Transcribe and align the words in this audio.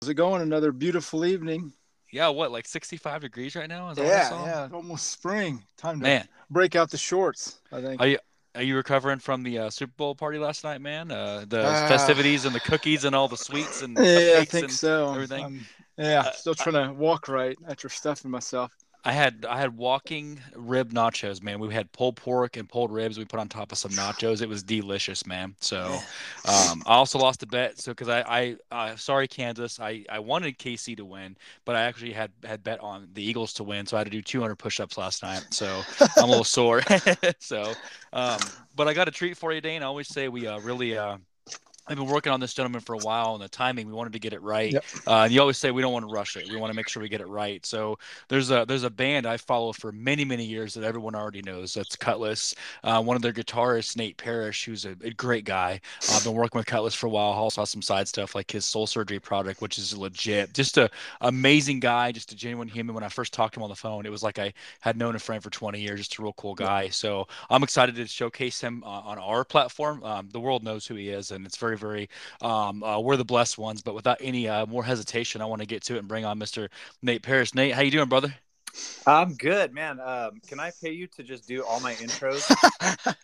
How's 0.00 0.10
it 0.10 0.14
going? 0.14 0.42
Another 0.42 0.72
beautiful 0.72 1.24
evening. 1.24 1.72
Yeah, 2.12 2.28
what, 2.28 2.52
like 2.52 2.66
65 2.68 3.22
degrees 3.22 3.56
right 3.56 3.68
now? 3.68 3.90
Is 3.90 3.98
yeah, 3.98 4.30
yeah, 4.30 4.68
almost 4.72 5.10
spring. 5.10 5.64
Time 5.76 5.98
to 5.98 6.04
Man. 6.04 6.28
break 6.50 6.76
out 6.76 6.90
the 6.90 6.96
shorts, 6.96 7.58
I 7.72 7.80
think. 7.82 8.00
Are 8.00 8.06
you 8.06 8.18
are 8.54 8.62
you 8.62 8.76
recovering 8.76 9.18
from 9.18 9.42
the 9.42 9.58
uh, 9.58 9.70
Super 9.70 9.92
Bowl 9.96 10.14
party 10.14 10.38
last 10.38 10.62
night, 10.64 10.80
man? 10.80 11.10
Uh, 11.10 11.44
the 11.48 11.62
Ah. 11.66 11.88
festivities 11.88 12.44
and 12.44 12.54
the 12.54 12.60
cookies 12.60 13.04
and 13.04 13.14
all 13.16 13.26
the 13.28 13.36
sweets 13.36 13.82
and 13.82 13.96
yeah, 14.00 14.38
I 14.38 14.44
think 14.44 14.64
and 14.64 14.72
so. 14.72 15.12
everything. 15.12 15.44
Um, 15.44 15.66
yeah, 15.98 16.20
Uh, 16.20 16.32
still 16.32 16.54
trying 16.54 16.86
to 16.88 16.94
walk 16.94 17.28
right 17.28 17.58
after 17.68 17.88
stuffing 17.88 18.30
myself. 18.30 18.70
I 19.06 19.12
had 19.12 19.46
I 19.48 19.60
had 19.60 19.76
walking 19.76 20.40
rib 20.56 20.92
nachos, 20.92 21.40
man. 21.40 21.60
We 21.60 21.72
had 21.72 21.92
pulled 21.92 22.16
pork 22.16 22.56
and 22.56 22.68
pulled 22.68 22.90
ribs. 22.90 23.16
We 23.16 23.24
put 23.24 23.38
on 23.38 23.48
top 23.48 23.70
of 23.70 23.78
some 23.78 23.90
nachos. 24.02 24.42
It 24.42 24.48
was 24.48 24.64
delicious, 24.64 25.24
man. 25.24 25.54
So, 25.60 26.00
um, 26.44 26.82
I 26.86 26.94
also 26.96 27.20
lost 27.20 27.40
a 27.44 27.46
bet. 27.46 27.78
So, 27.78 27.92
because 27.92 28.08
I, 28.08 28.22
I, 28.22 28.56
uh, 28.72 28.96
sorry, 28.96 29.28
Kansas, 29.28 29.78
I, 29.78 30.04
I 30.10 30.18
wanted 30.18 30.58
KC 30.58 30.96
to 30.96 31.04
win, 31.04 31.36
but 31.64 31.76
I 31.76 31.82
actually 31.82 32.14
had 32.14 32.32
had 32.44 32.64
bet 32.64 32.80
on 32.80 33.06
the 33.12 33.22
Eagles 33.22 33.52
to 33.54 33.64
win. 33.64 33.86
So 33.86 33.96
I 33.96 34.00
had 34.00 34.06
to 34.06 34.10
do 34.10 34.22
200 34.22 34.56
push-ups 34.56 34.98
last 34.98 35.22
night. 35.22 35.44
So 35.50 35.82
I'm 36.16 36.24
a 36.24 36.26
little 36.26 36.42
sore. 36.58 36.82
so, 37.38 37.74
um, 38.12 38.40
but 38.74 38.88
I 38.88 38.92
got 38.92 39.06
a 39.06 39.12
treat 39.12 39.36
for 39.36 39.52
you, 39.52 39.60
Dane. 39.60 39.84
I 39.84 39.86
always 39.86 40.08
say 40.08 40.26
we 40.26 40.48
uh, 40.48 40.58
really. 40.58 40.98
Uh, 40.98 41.18
I've 41.88 41.96
been 41.96 42.06
working 42.06 42.32
on 42.32 42.40
this 42.40 42.52
gentleman 42.52 42.80
for 42.80 42.94
a 42.94 42.98
while, 42.98 43.34
and 43.34 43.42
the 43.42 43.48
timing 43.48 43.86
we 43.86 43.92
wanted 43.92 44.12
to 44.14 44.18
get 44.18 44.32
it 44.32 44.42
right. 44.42 44.72
Yep. 44.72 44.84
Uh, 45.06 45.22
and 45.22 45.32
you 45.32 45.40
always 45.40 45.56
say 45.56 45.70
we 45.70 45.82
don't 45.82 45.92
want 45.92 46.06
to 46.06 46.12
rush 46.12 46.36
it. 46.36 46.48
We 46.48 46.56
want 46.56 46.72
to 46.72 46.76
make 46.76 46.88
sure 46.88 47.02
we 47.02 47.08
get 47.08 47.20
it 47.20 47.28
right. 47.28 47.64
So 47.64 47.98
there's 48.28 48.50
a 48.50 48.64
there's 48.66 48.82
a 48.82 48.90
band 48.90 49.26
I 49.26 49.36
follow 49.36 49.72
for 49.72 49.92
many 49.92 50.24
many 50.24 50.44
years 50.44 50.74
that 50.74 50.84
everyone 50.84 51.14
already 51.14 51.42
knows. 51.42 51.74
That's 51.74 51.96
Kutless. 51.96 52.54
Uh, 52.82 53.02
one 53.02 53.16
of 53.16 53.22
their 53.22 53.32
guitarists, 53.32 53.96
Nate 53.96 54.16
Parrish, 54.16 54.64
who's 54.64 54.84
a, 54.84 54.96
a 55.02 55.10
great 55.10 55.44
guy. 55.44 55.80
Uh, 56.08 56.16
I've 56.16 56.24
been 56.24 56.34
working 56.34 56.58
with 56.58 56.66
Kutless 56.66 56.94
for 56.94 57.06
a 57.06 57.10
while. 57.10 57.32
Also 57.32 57.64
some 57.64 57.82
side 57.82 58.08
stuff 58.08 58.34
like 58.34 58.50
his 58.50 58.64
soul 58.64 58.86
surgery 58.86 59.20
product, 59.20 59.62
which 59.62 59.78
is 59.78 59.96
legit. 59.96 60.52
Just 60.54 60.78
a 60.78 60.90
amazing 61.20 61.80
guy, 61.80 62.12
just 62.12 62.32
a 62.32 62.36
genuine 62.36 62.68
human. 62.68 62.94
When 62.94 63.04
I 63.04 63.08
first 63.08 63.32
talked 63.32 63.54
to 63.54 63.60
him 63.60 63.64
on 63.64 63.70
the 63.70 63.76
phone, 63.76 64.06
it 64.06 64.10
was 64.10 64.22
like 64.22 64.38
I 64.38 64.52
had 64.80 64.96
known 64.96 65.14
a 65.14 65.18
friend 65.18 65.42
for 65.42 65.50
20 65.50 65.80
years. 65.80 66.00
Just 66.00 66.18
a 66.18 66.22
real 66.22 66.32
cool 66.34 66.54
guy. 66.54 66.88
So 66.88 67.28
I'm 67.50 67.62
excited 67.62 67.94
to 67.96 68.06
showcase 68.06 68.60
him 68.60 68.82
uh, 68.84 68.88
on 68.88 69.18
our 69.18 69.44
platform. 69.44 70.02
Um, 70.02 70.28
the 70.32 70.40
world 70.40 70.64
knows 70.64 70.86
who 70.86 70.94
he 70.94 71.10
is, 71.10 71.30
and 71.30 71.46
it's 71.46 71.56
very 71.56 71.75
very. 71.76 72.08
Um, 72.40 72.82
uh, 72.82 72.98
we're 73.00 73.16
the 73.16 73.24
blessed 73.24 73.58
ones. 73.58 73.82
But 73.82 73.94
without 73.94 74.18
any 74.20 74.48
uh, 74.48 74.66
more 74.66 74.84
hesitation, 74.84 75.40
I 75.40 75.46
want 75.46 75.60
to 75.62 75.66
get 75.66 75.82
to 75.84 75.96
it 75.96 75.98
and 75.98 76.08
bring 76.08 76.24
on 76.24 76.38
Mr. 76.38 76.68
Nate 77.02 77.22
Parrish. 77.22 77.54
Nate, 77.54 77.74
how 77.74 77.82
you 77.82 77.90
doing, 77.90 78.08
brother? 78.08 78.34
I'm 79.06 79.34
good, 79.34 79.72
man. 79.72 80.00
Um, 80.00 80.40
can 80.46 80.60
I 80.60 80.72
pay 80.82 80.90
you 80.90 81.06
to 81.08 81.22
just 81.22 81.46
do 81.46 81.62
all 81.64 81.80
my 81.80 81.94
intros? 81.94 82.44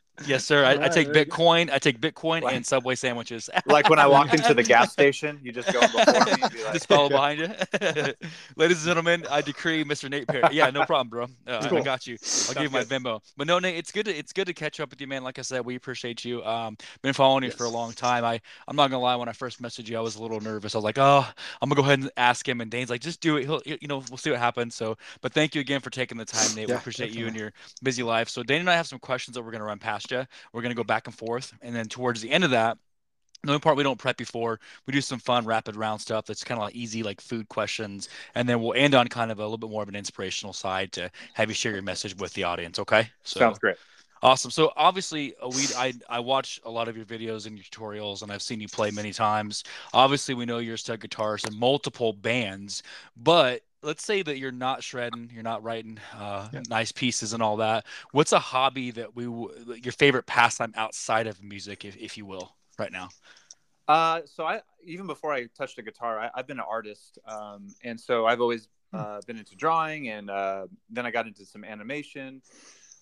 Yes, 0.27 0.45
sir. 0.45 0.65
I, 0.65 0.85
I 0.85 0.89
take. 0.89 1.09
Bitcoin. 1.09 1.71
I 1.71 1.79
take 1.79 2.01
Bitcoin 2.01 2.43
Like- 2.43 2.55
and 2.55 2.65
Subway 2.67 2.95
sandwiches. 2.95 3.49
like 3.67 3.89
when 3.89 3.99
I 3.99 4.07
walk 4.07 4.33
into 4.35 4.55
the 4.55 4.63
gas 4.63 4.93
station, 4.99 5.41
you 5.43 5.53
just 5.53 5.73
go 5.73 5.81
before 5.81 6.05
me 6.27 6.43
like, 6.43 6.73
Just 6.75 6.87
follow 6.87 7.09
behind 7.09 7.41
you. 7.41 7.49
Ladies 8.57 8.79
and 8.79 8.87
gentlemen, 8.87 9.25
I 9.31 9.41
decree 9.41 9.85
Mr. 9.85 10.11
Nate 10.11 10.29
Perry. 10.29 10.43
Yeah, 10.53 10.71
no 10.71 10.85
problem, 10.85 11.09
bro. 11.09 11.25
Uh, 11.47 11.67
I- 11.71 11.77
I 11.77 11.81
got 11.81 12.07
you. 12.07 12.15
I'll 12.15 12.19
Sounds 12.29 12.55
give 12.55 12.65
you 12.65 12.71
my 12.71 12.85
good. 12.85 13.03
Venmo. 13.03 13.21
But 13.37 13.47
no, 13.47 13.59
Nate, 13.59 13.77
it's 13.77 13.91
good 13.91 14.05
to 14.07 14.15
it's 14.15 14.33
good 14.33 14.47
to 14.47 14.53
catch 14.55 14.81
up 14.81 14.91
with 14.91 15.01
you, 15.01 15.07
man. 15.07 15.25
Like 15.25 15.39
I 15.39 15.43
said, 15.43 15.65
we 15.65 15.77
appreciate 15.77 16.25
you. 16.25 16.45
Um, 16.45 16.77
been 17.03 17.15
following 17.15 17.45
you 17.45 17.51
for 17.51 17.65
a 17.65 17.71
long 17.71 17.93
time. 17.93 18.25
I 18.25 18.41
I'm 18.69 18.77
not 18.77 18.91
gonna 18.91 19.03
lie. 19.03 19.17
When 19.17 19.29
I 19.29 19.33
first 19.33 19.63
messaged 19.63 19.89
you, 19.89 19.97
I 19.97 20.01
was 20.01 20.17
a 20.17 20.23
little 20.23 20.41
nervous. 20.41 20.75
I 20.75 20.79
was 20.79 20.85
like, 20.85 20.99
oh, 20.99 21.27
I'm 21.61 21.69
gonna 21.69 21.81
go 21.81 21.85
ahead 21.87 22.01
and 22.01 22.11
ask 22.17 22.47
him. 22.47 22.61
And 22.61 22.71
Dane's 22.71 22.91
like, 22.91 23.01
just 23.01 23.21
do 23.21 23.39
it. 23.39 23.45
He'll, 23.45 23.63
you 23.65 23.89
know, 23.89 24.03
we'll 24.11 24.19
see 24.19 24.31
what 24.31 24.39
happens. 24.39 24.75
So, 24.75 24.97
but 25.23 25.33
thank 25.33 25.55
you 25.55 25.61
again 25.61 25.81
for 25.81 25.91
taking 25.91 26.19
the 26.19 26.25
time, 26.25 26.55
Nate. 26.55 26.69
we 26.69 26.73
Yeah, 26.75 26.79
appreciate 26.79 27.13
you 27.13 27.27
and 27.27 27.35
your 27.37 27.53
busy 27.83 28.03
life. 28.03 28.29
So, 28.29 28.43
Dane 28.43 28.61
and 28.61 28.71
I 28.71 28.75
have 28.75 28.87
some 28.87 28.99
questions 28.99 29.35
that 29.35 29.43
we're 29.43 29.51
gonna 29.53 29.65
run 29.65 29.79
past 29.79 30.02
you. 30.11 30.27
We're 30.53 30.62
gonna 30.62 30.75
go 30.75 30.84
back 30.84 31.06
and 31.06 31.17
forth, 31.17 31.53
and 31.62 31.75
then 31.75 31.89
towards 31.89 32.20
the 32.20 32.31
end 32.31 32.45
of 32.45 32.50
that. 32.50 32.78
The 33.45 33.50
only 33.50 33.61
part 33.61 33.77
we 33.77 33.83
don't 33.83 33.98
prep 33.98 34.17
before, 34.17 34.61
we 34.86 34.92
do 34.92 35.00
some 35.00 35.19
fun 35.19 35.45
rapid 35.45 35.75
round 35.75 36.01
stuff 36.01 36.27
that's 36.27 36.45
kind 36.45 36.61
of 36.61 36.67
like 36.67 36.77
easy, 36.77 37.02
like 37.02 37.20
food 37.20 37.48
questions, 37.48 38.08
and 38.36 38.48
then 38.48 38.61
we'll 38.62 38.74
end 38.74 38.95
on 38.95 39.08
kind 39.08 39.33
of 39.33 39.39
a 39.41 39.42
little 39.42 39.58
bit 39.58 39.68
more 39.68 39.83
of 39.83 39.89
an 39.89 39.96
inspirational 39.96 40.52
side 40.52 40.92
to 40.92 41.11
have 41.33 41.48
you 41.48 41.55
share 41.55 41.73
your 41.73 41.83
message 41.83 42.17
with 42.17 42.33
the 42.35 42.45
audience. 42.45 42.79
Okay? 42.79 43.11
So 43.24 43.41
sounds 43.41 43.58
great. 43.58 43.77
awesome. 44.23 44.51
So 44.51 44.73
obviously, 44.77 45.35
uh, 45.42 45.48
we 45.48 45.74
I 45.74 45.92
I 46.08 46.20
watch 46.20 46.61
a 46.64 46.70
lot 46.70 46.89
of 46.89 46.96
your 46.96 47.07
videos 47.07 47.46
and 47.46 47.57
your 47.57 47.64
tutorials, 47.64 48.23
and 48.23 48.30
I've 48.30 48.42
seen 48.42 48.61
you 48.61 48.68
play 48.68 48.91
many 48.92 49.12
times. 49.12 49.64
Obviously, 49.92 50.35
we 50.35 50.46
know 50.46 50.58
you're 50.58 50.74
a 50.74 50.79
stud 50.79 51.01
guitarist 51.01 51.46
in 51.46 51.58
multiple 51.58 52.12
bands, 52.12 52.83
but 53.17 53.62
let's 53.83 54.05
say 54.05 54.23
that 54.23 54.39
you're 54.39 54.53
not 54.53 54.83
shredding, 54.83 55.31
you're 55.33 55.43
not 55.43 55.63
writing 55.63 55.98
uh, 56.15 56.48
Yeah. 56.53 56.61
nice 56.69 56.93
pieces 56.93 57.33
and 57.33 57.43
all 57.43 57.57
that. 57.59 57.87
What's 58.13 58.33
a 58.33 58.39
hobby 58.39 58.91
that 58.93 59.15
we 59.17 59.25
w- 59.25 59.75
your 59.83 59.93
favorite 59.93 60.27
pastime 60.27 60.73
outside 60.77 61.27
of 61.27 61.43
music, 61.43 61.85
if, 61.85 61.97
if 61.97 62.17
you 62.17 62.27
will, 62.27 62.57
right 62.79 62.92
now? 62.92 63.15
Uh, 63.89 64.21
so 64.25 64.45
I 64.45 64.61
even 64.85 65.07
before 65.07 65.33
I 65.33 65.47
touched 65.47 65.79
a 65.79 65.83
guitar, 65.83 66.19
I, 66.19 66.31
I've 66.35 66.47
been 66.47 66.59
an 66.59 66.65
artist, 66.69 67.19
um, 67.27 67.75
and 67.83 68.01
so 68.01 68.27
I've 68.27 68.41
always 68.41 68.69
uh, 68.92 69.21
been 69.27 69.39
into 69.39 69.57
drawing, 69.57 70.09
and 70.09 70.31
uh, 70.31 70.67
then 70.91 71.05
I 71.07 71.11
got 71.11 71.27
into 71.27 71.45
some 71.45 71.65
animation. 71.65 72.42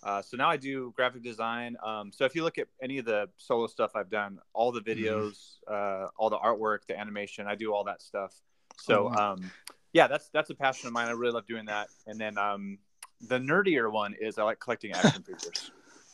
Uh, 0.03 0.23
so 0.23 0.37
now 0.37 0.49
I 0.49 0.57
do 0.57 0.93
graphic 0.97 1.23
design. 1.23 1.77
Um, 1.85 2.11
so 2.13 2.25
if 2.25 2.35
you 2.35 2.43
look 2.43 2.59
at 2.59 2.69
any 2.83 2.99
of 2.99 3.05
the 3.05 3.29
solo 3.37 3.67
stuff 3.67 3.93
I've 3.95 4.11
done, 4.11 4.39
all 4.55 4.73
the 4.73 4.81
videos, 4.81 5.57
uh, 5.69 6.09
all 6.17 6.31
the 6.31 6.39
artwork, 6.39 6.81
the 6.89 6.99
animation, 6.99 7.47
I 7.47 7.55
do 7.55 7.75
all 7.75 7.85
that 7.85 8.01
stuff. 8.01 8.35
So 8.77 9.07
Oh, 9.07 9.11
wow. 9.11 9.19
um, 9.35 9.53
yeah, 9.93 10.06
that's 10.06 10.28
that's 10.31 10.51
a 10.51 10.55
passion 10.55 10.87
of 10.89 10.93
mine. 10.93 11.09
I 11.09 11.12
really 11.12 11.33
love 11.33 11.47
doing 11.47 11.67
that. 11.67 11.89
And 12.06 12.19
then 12.21 12.39
um, 12.39 12.78
the 13.28 13.39
nerdier 13.39 13.91
one 13.93 14.15
is 14.21 14.39
I 14.39 14.45
like 14.45 14.61
collecting 14.61 14.93
action 14.93 15.23
figures. 15.23 15.71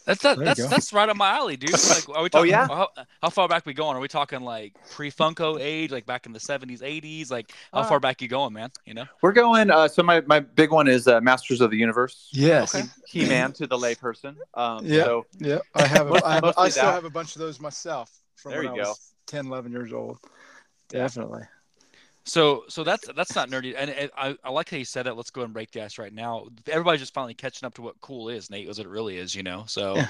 That's 0.06 0.22
that, 0.22 0.38
that's 0.38 0.60
go. 0.60 0.68
that's 0.68 0.92
right 0.92 1.08
up 1.08 1.16
my 1.16 1.30
alley, 1.30 1.56
dude. 1.56 1.72
Like, 1.72 2.08
are 2.08 2.22
we 2.22 2.28
Oh, 2.34 2.44
yeah? 2.44 2.68
How, 2.68 2.88
how 3.20 3.28
far 3.28 3.48
back 3.48 3.66
we 3.66 3.74
going? 3.74 3.96
Are 3.96 4.00
we 4.00 4.06
talking 4.06 4.40
like 4.42 4.72
pre-Funko 4.92 5.58
age, 5.60 5.90
like 5.90 6.06
back 6.06 6.26
in 6.26 6.32
the 6.32 6.38
seventies, 6.38 6.80
eighties? 6.80 7.28
Like, 7.28 7.50
how 7.72 7.80
Uh, 7.80 7.84
far 7.88 7.98
back 7.98 8.22
you 8.22 8.28
going, 8.28 8.52
man? 8.52 8.70
You 8.84 8.94
know? 8.94 9.04
We're 9.20 9.32
going. 9.32 9.68
Uh, 9.68 9.88
so 9.88 10.04
my, 10.04 10.20
my 10.20 10.38
big 10.38 10.70
one 10.70 10.86
is 10.86 11.08
uh, 11.08 11.20
Masters 11.22 11.60
of 11.60 11.72
the 11.72 11.76
Universe. 11.76 12.28
Yes. 12.32 12.72
Okay. 12.76 12.84
He 13.08 13.26
Man 13.26 13.52
to 13.54 13.66
the 13.66 13.76
layperson. 13.76 14.36
Um, 14.54 14.86
Yeah. 14.86 15.04
So 15.04 15.26
Yeah. 15.40 15.58
I 15.74 15.86
have. 15.88 16.06
Most- 16.10 16.24
I, 16.24 16.34
have 16.34 16.54
I 16.56 16.68
still 16.68 16.84
that. 16.84 16.92
have 16.94 17.04
a 17.04 17.10
bunch 17.10 17.34
of 17.34 17.40
those 17.40 17.58
myself 17.58 18.08
from 18.36 18.52
There 18.52 18.62
when 18.62 18.74
you 18.76 18.80
I 18.82 18.84
go. 18.84 18.90
was 18.90 19.12
10, 19.26 19.46
11 19.46 19.72
years 19.72 19.92
old. 19.92 20.18
Yeah. 20.92 21.00
Definitely. 21.00 21.42
So, 22.26 22.64
so 22.68 22.82
that's 22.82 23.08
that's 23.14 23.34
not 23.36 23.48
nerdy, 23.50 23.74
and, 23.78 23.88
and 23.88 24.10
I, 24.16 24.36
I 24.42 24.50
like 24.50 24.68
how 24.68 24.76
you 24.76 24.84
said 24.84 25.06
that. 25.06 25.16
Let's 25.16 25.30
go 25.30 25.42
and 25.42 25.52
break 25.52 25.70
the 25.70 25.82
ice 25.84 25.96
right 25.96 26.12
now. 26.12 26.48
Everybody's 26.66 27.00
just 27.00 27.14
finally 27.14 27.34
catching 27.34 27.64
up 27.66 27.74
to 27.74 27.82
what 27.82 28.00
cool 28.00 28.28
is, 28.28 28.50
Nate, 28.50 28.68
as 28.68 28.80
it 28.80 28.88
really 28.88 29.16
is, 29.16 29.32
you 29.34 29.44
know. 29.44 29.64
So, 29.68 29.94
Yeah. 29.96 30.08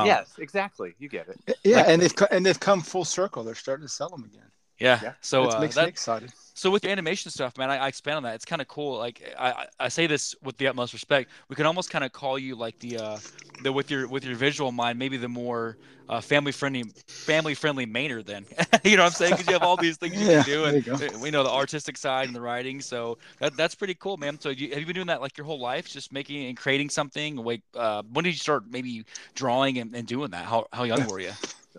Um, 0.00 0.06
yes, 0.06 0.30
exactly. 0.38 0.94
You 0.98 1.08
get 1.10 1.28
it. 1.28 1.58
Yeah, 1.64 1.76
Like- 1.76 1.88
and 1.88 2.02
they've 2.02 2.14
co- 2.16 2.28
and 2.30 2.44
they've 2.46 2.58
come 2.58 2.80
full 2.80 3.04
circle. 3.04 3.44
They're 3.44 3.54
starting 3.54 3.86
to 3.86 3.92
sell 3.92 4.08
them 4.08 4.24
again. 4.24 4.50
Yeah. 4.78 5.02
Yeah. 5.02 5.14
So 5.20 5.46
It 5.46 5.50
uh, 5.50 5.72
makes 5.72 5.74
that, 5.74 5.80
me 5.80 5.88
excited. 5.88 6.32
So 6.54 6.70
with 6.70 6.82
the 6.82 6.90
animation 6.90 7.30
stuff, 7.30 7.56
man, 7.56 7.70
I, 7.70 7.78
I 7.78 7.88
expand 7.88 8.18
on 8.18 8.22
that. 8.24 8.34
It's 8.34 8.44
kind 8.44 8.60
of 8.62 8.68
cool. 8.68 8.98
Like 8.98 9.22
I, 9.38 9.66
I 9.80 9.88
say 9.88 10.06
this 10.06 10.34
with 10.42 10.56
the 10.58 10.66
utmost 10.68 10.92
respect. 10.92 11.30
We 11.48 11.56
can 11.56 11.66
almost 11.66 11.90
kind 11.90 12.04
of 12.04 12.12
call 12.12 12.38
you 12.38 12.56
like 12.56 12.78
the 12.80 12.96
uh, 12.98 13.20
the 13.60 13.72
with 13.72 13.90
your 13.90 14.08
with 14.08 14.24
your 14.24 14.36
visual 14.36 14.72
mind, 14.72 14.98
maybe 14.98 15.16
the 15.16 15.28
more 15.28 15.78
uh, 16.08 16.20
family 16.20 16.52
friendly 16.52 16.84
family 17.26 17.54
friendly 17.54 17.86
Maynard. 17.86 18.26
Then 18.26 18.46
you 18.84 18.96
know 18.96 19.02
what 19.02 19.08
I'm 19.08 19.14
saying? 19.14 19.34
Because 19.34 19.48
you 19.48 19.54
have 19.54 19.64
all 19.64 19.76
these 19.76 19.96
things 19.98 20.20
you 20.20 20.26
Yeah, 20.26 20.42
can 20.42 20.42
do, 20.42 20.66
and 20.66 21.20
we 21.20 21.30
know 21.30 21.42
the 21.44 21.50
artistic 21.50 21.96
side 21.96 22.28
and 22.28 22.34
the 22.34 22.40
writing. 22.40 22.80
So 22.80 23.18
that 23.40 23.56
that's 23.56 23.74
pretty 23.74 23.94
cool, 23.94 24.16
man. 24.16 24.38
So 24.40 24.50
you, 24.50 24.70
have 24.70 24.80
you 24.80 24.86
been 24.86 24.94
doing 24.96 25.06
that 25.08 25.20
like 25.20 25.36
your 25.38 25.46
whole 25.46 25.60
life, 25.60 25.88
just 25.88 26.12
making 26.12 26.46
and 26.46 26.56
creating 26.56 26.90
something? 26.90 27.36
Like 27.36 27.62
uh, 27.74 28.02
when 28.12 28.24
did 28.24 28.30
you 28.30 28.36
start 28.38 28.64
maybe 28.70 29.04
drawing 29.34 29.78
and, 29.78 29.94
and 29.94 30.06
doing 30.06 30.30
that? 30.30 30.46
How 30.46 30.66
how 30.72 30.84
young 30.84 31.04
were 31.04 31.20
you? 31.20 31.34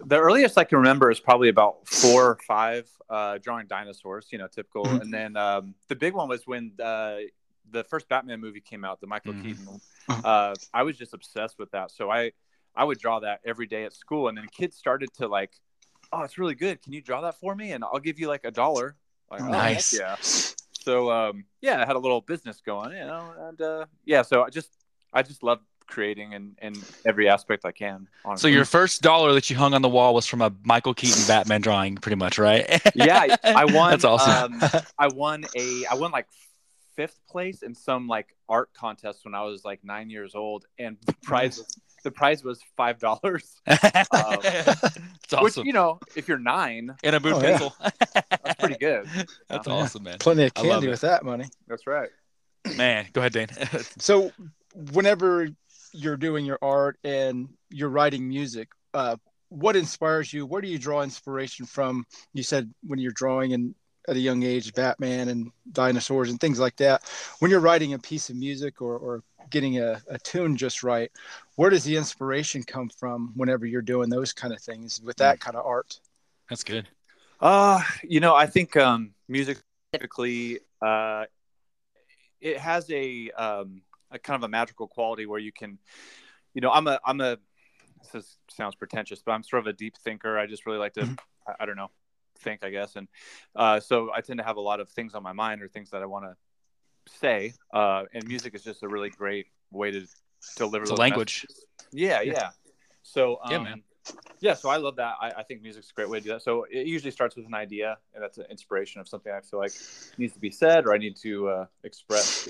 The 0.05 0.17
earliest 0.17 0.57
I 0.57 0.63
can 0.63 0.77
remember 0.77 1.11
is 1.11 1.19
probably 1.19 1.49
about 1.49 1.87
four 1.87 2.27
or 2.31 2.37
five, 2.47 2.89
uh, 3.09 3.37
drawing 3.39 3.67
dinosaurs. 3.67 4.27
You 4.31 4.37
know, 4.37 4.47
typical. 4.47 4.85
Mhm. 4.85 5.01
And 5.01 5.13
then 5.13 5.37
um, 5.37 5.75
the 5.87 5.95
big 5.95 6.13
one 6.13 6.27
was 6.29 6.45
when 6.47 6.71
uh, 6.81 7.17
the 7.71 7.83
first 7.83 8.07
Batman 8.09 8.39
movie 8.39 8.61
came 8.61 8.83
out, 8.85 8.99
the 9.01 9.07
Michael 9.07 9.33
Mhm. 9.33 9.41
Keaton. 9.43 9.81
Mhm. 10.09 10.21
Uh, 10.25 10.55
I 10.73 10.83
was 10.83 10.97
just 10.97 11.13
obsessed 11.13 11.59
with 11.59 11.71
that. 11.71 11.91
So 11.91 12.09
I 12.09 12.31
I 12.75 12.83
would 12.83 12.99
draw 12.99 13.19
that 13.19 13.41
every 13.45 13.67
day 13.67 13.83
at 13.85 13.93
school, 13.93 14.27
and 14.29 14.37
then 14.37 14.47
kids 14.47 14.75
started 14.77 15.13
to 15.15 15.27
like, 15.27 15.51
oh, 16.13 16.21
it's 16.21 16.37
really 16.37 16.55
good. 16.55 16.81
Can 16.81 16.93
you 16.93 17.01
draw 17.01 17.21
that 17.21 17.39
for 17.39 17.55
me? 17.55 17.71
And 17.73 17.83
I'll 17.83 17.99
give 17.99 18.19
you 18.19 18.27
like 18.27 18.45
a 18.45 18.51
dollar. 18.51 18.95
Like, 19.29 19.41
oh, 19.41 19.47
Nice. 19.47 19.93
yeah. 19.93 20.15
So 20.19 21.11
um, 21.11 21.45
yeah, 21.61 21.81
I 21.81 21.85
had 21.85 21.95
a 21.95 21.99
little 21.99 22.21
business 22.21 22.61
going, 22.61 22.91
you 22.93 23.05
know, 23.05 23.33
and 23.39 23.61
uh, 23.61 23.85
yeah, 24.05 24.21
so 24.23 24.43
I 24.43 24.49
just 24.49 24.71
I 25.13 25.23
just 25.23 25.43
love 25.43 25.59
creating 25.89 26.33
in, 26.33 26.55
in 26.61 26.73
every 27.05 27.27
aspect 27.27 27.65
I 27.65 27.71
can. 27.71 28.07
So 28.37 28.47
your 28.47 28.63
first 28.65 29.01
dollar 29.01 29.33
that 29.33 29.49
you 29.49 29.55
hung 29.57 29.73
on 29.73 29.81
the 29.81 29.89
wall 29.89 30.13
was 30.13 30.25
from 30.25 30.41
a 30.41 30.53
Michael 30.63 30.93
Keaton 30.93 31.25
Batman 31.27 31.61
drawing, 31.61 31.95
pretty 31.97 32.15
much, 32.15 32.37
right? 32.39 32.65
yeah, 32.95 33.35
I 33.43 33.65
won. 33.73 33.91
That's 33.91 34.05
awesome. 34.05 34.61
Um, 34.61 34.69
I 34.97 35.07
won 35.07 35.43
a 35.55 35.85
I 35.85 35.95
won 35.95 36.11
like 36.11 36.27
fifth 36.95 37.19
place 37.29 37.61
in 37.63 37.73
some 37.73 38.07
like 38.07 38.35
art 38.47 38.69
contest 38.73 39.25
when 39.25 39.33
I 39.33 39.43
was 39.43 39.65
like 39.65 39.83
nine 39.83 40.09
years 40.09 40.35
old, 40.35 40.65
and 40.77 40.97
the 41.05 41.13
prize 41.23 41.57
was, 41.57 41.77
the 42.03 42.11
prize 42.11 42.43
was 42.43 42.59
five 42.77 42.99
dollars. 42.99 43.59
it's 43.67 45.41
Which 45.41 45.57
you 45.57 45.73
know, 45.73 45.99
if 46.15 46.27
you're 46.27 46.39
nine, 46.39 46.95
and 47.03 47.15
a 47.15 47.19
boot 47.19 47.33
Oh, 47.35 47.41
yeah. 47.41 47.49
pencil. 47.57 47.75
that's 48.43 48.59
pretty 48.59 48.77
good. 48.77 49.07
That's 49.47 49.67
Yeah. 49.67 49.73
awesome, 49.73 50.03
man. 50.03 50.17
Plenty 50.19 50.45
of 50.45 50.53
candy 50.53 50.87
with 50.87 51.01
that 51.01 51.23
money. 51.23 51.45
That's 51.67 51.87
right. 51.87 52.09
Man, 52.75 53.07
go 53.13 53.21
ahead, 53.21 53.33
Dane. 53.33 53.47
So, 53.99 54.31
whenever 54.91 55.47
you're 55.91 56.17
doing 56.17 56.45
your 56.45 56.59
art 56.61 56.97
and 57.03 57.49
you're 57.69 57.89
writing 57.89 58.27
music, 58.27 58.69
uh, 58.93 59.15
what 59.49 59.75
inspires 59.75 60.31
you? 60.31 60.45
Where 60.45 60.61
do 60.61 60.67
you 60.67 60.77
draw 60.77 61.01
inspiration 61.01 61.65
from? 61.65 62.05
You 62.33 62.43
said 62.43 62.71
when 62.85 62.99
you're 62.99 63.11
drawing 63.11 63.53
and 63.53 63.75
at 64.07 64.15
a 64.15 64.19
young 64.19 64.43
age, 64.43 64.73
Batman 64.73 65.29
and 65.29 65.51
dinosaurs 65.71 66.29
and 66.29 66.39
things 66.39 66.59
like 66.59 66.75
that. 66.77 67.03
When 67.39 67.51
you're 67.51 67.59
writing 67.59 67.93
a 67.93 67.99
piece 67.99 68.29
of 68.29 68.35
music 68.35 68.81
or, 68.81 68.97
or 68.97 69.23
getting 69.49 69.79
a, 69.79 70.01
a 70.09 70.17
tune 70.19 70.57
just 70.57 70.83
right, 70.83 71.11
where 71.55 71.69
does 71.69 71.83
the 71.83 71.95
inspiration 71.95 72.63
come 72.63 72.89
from 72.89 73.31
whenever 73.35 73.65
you're 73.65 73.81
doing 73.81 74.09
those 74.09 74.33
kind 74.33 74.53
of 74.53 74.61
things 74.61 75.01
with 75.01 75.17
that 75.17 75.39
kind 75.39 75.55
of 75.55 75.65
art? 75.65 75.99
That's 76.49 76.63
good. 76.63 76.87
Uh, 77.39 77.81
you 78.03 78.19
know, 78.19 78.35
I 78.35 78.47
think 78.47 78.75
um, 78.75 79.11
music 79.27 79.59
typically 79.93 80.59
uh, 80.81 81.25
it 82.41 82.57
has 82.57 82.89
a 82.89 83.29
um, 83.31 83.81
a 84.11 84.19
kind 84.19 84.35
of 84.35 84.43
a 84.43 84.47
magical 84.49 84.87
quality 84.87 85.25
where 85.25 85.39
you 85.39 85.51
can, 85.51 85.77
you 86.53 86.61
know, 86.61 86.71
I'm 86.71 86.87
a 86.87 86.99
I'm 87.05 87.21
a 87.21 87.37
this 88.01 88.23
is, 88.23 88.37
sounds 88.49 88.75
pretentious, 88.75 89.21
but 89.25 89.33
I'm 89.33 89.43
sort 89.43 89.61
of 89.61 89.67
a 89.67 89.73
deep 89.73 89.97
thinker. 89.97 90.37
I 90.37 90.45
just 90.47 90.65
really 90.65 90.77
like 90.77 90.93
to, 90.93 91.17
I, 91.47 91.53
I 91.61 91.65
don't 91.65 91.75
know, 91.75 91.91
think, 92.39 92.63
I 92.63 92.69
guess, 92.69 92.95
and 92.95 93.07
uh, 93.55 93.79
so 93.79 94.09
I 94.15 94.21
tend 94.21 94.39
to 94.39 94.45
have 94.45 94.57
a 94.57 94.61
lot 94.61 94.79
of 94.79 94.89
things 94.89 95.15
on 95.15 95.23
my 95.23 95.33
mind 95.33 95.61
or 95.61 95.67
things 95.67 95.89
that 95.91 96.01
I 96.01 96.05
want 96.05 96.25
to 96.25 96.35
say, 97.19 97.53
uh, 97.73 98.03
and 98.13 98.25
music 98.27 98.55
is 98.55 98.63
just 98.63 98.83
a 98.83 98.87
really 98.87 99.09
great 99.09 99.47
way 99.71 99.91
to 99.91 100.07
deliver 100.55 100.85
the 100.85 100.95
language. 100.95 101.45
messages. 101.49 101.65
Yeah, 101.91 102.21
yeah. 102.21 102.49
So 103.03 103.39
um, 103.43 103.51
Yeah, 103.51 103.59
man. 103.59 103.83
Yeah, 104.41 104.53
so 104.53 104.69
I 104.69 104.77
love 104.77 104.95
that. 104.95 105.15
I, 105.19 105.31
I 105.37 105.43
think 105.43 105.61
music's 105.61 105.91
a 105.91 105.93
great 105.93 106.09
way 106.09 106.19
to 106.19 106.23
do 106.23 106.29
that. 106.31 106.41
So 106.41 106.65
it 106.71 106.87
usually 106.87 107.11
starts 107.11 107.35
with 107.35 107.45
an 107.45 107.53
idea, 107.53 107.97
and 108.13 108.23
that's 108.23 108.37
an 108.37 108.45
inspiration 108.49 109.01
of 109.01 109.07
something 109.07 109.31
I 109.31 109.41
feel 109.41 109.59
like 109.59 109.73
needs 110.17 110.33
to 110.33 110.39
be 110.39 110.49
said 110.49 110.85
or 110.85 110.93
I 110.93 110.97
need 110.97 111.17
to 111.17 111.49
uh, 111.49 111.65
express. 111.83 112.47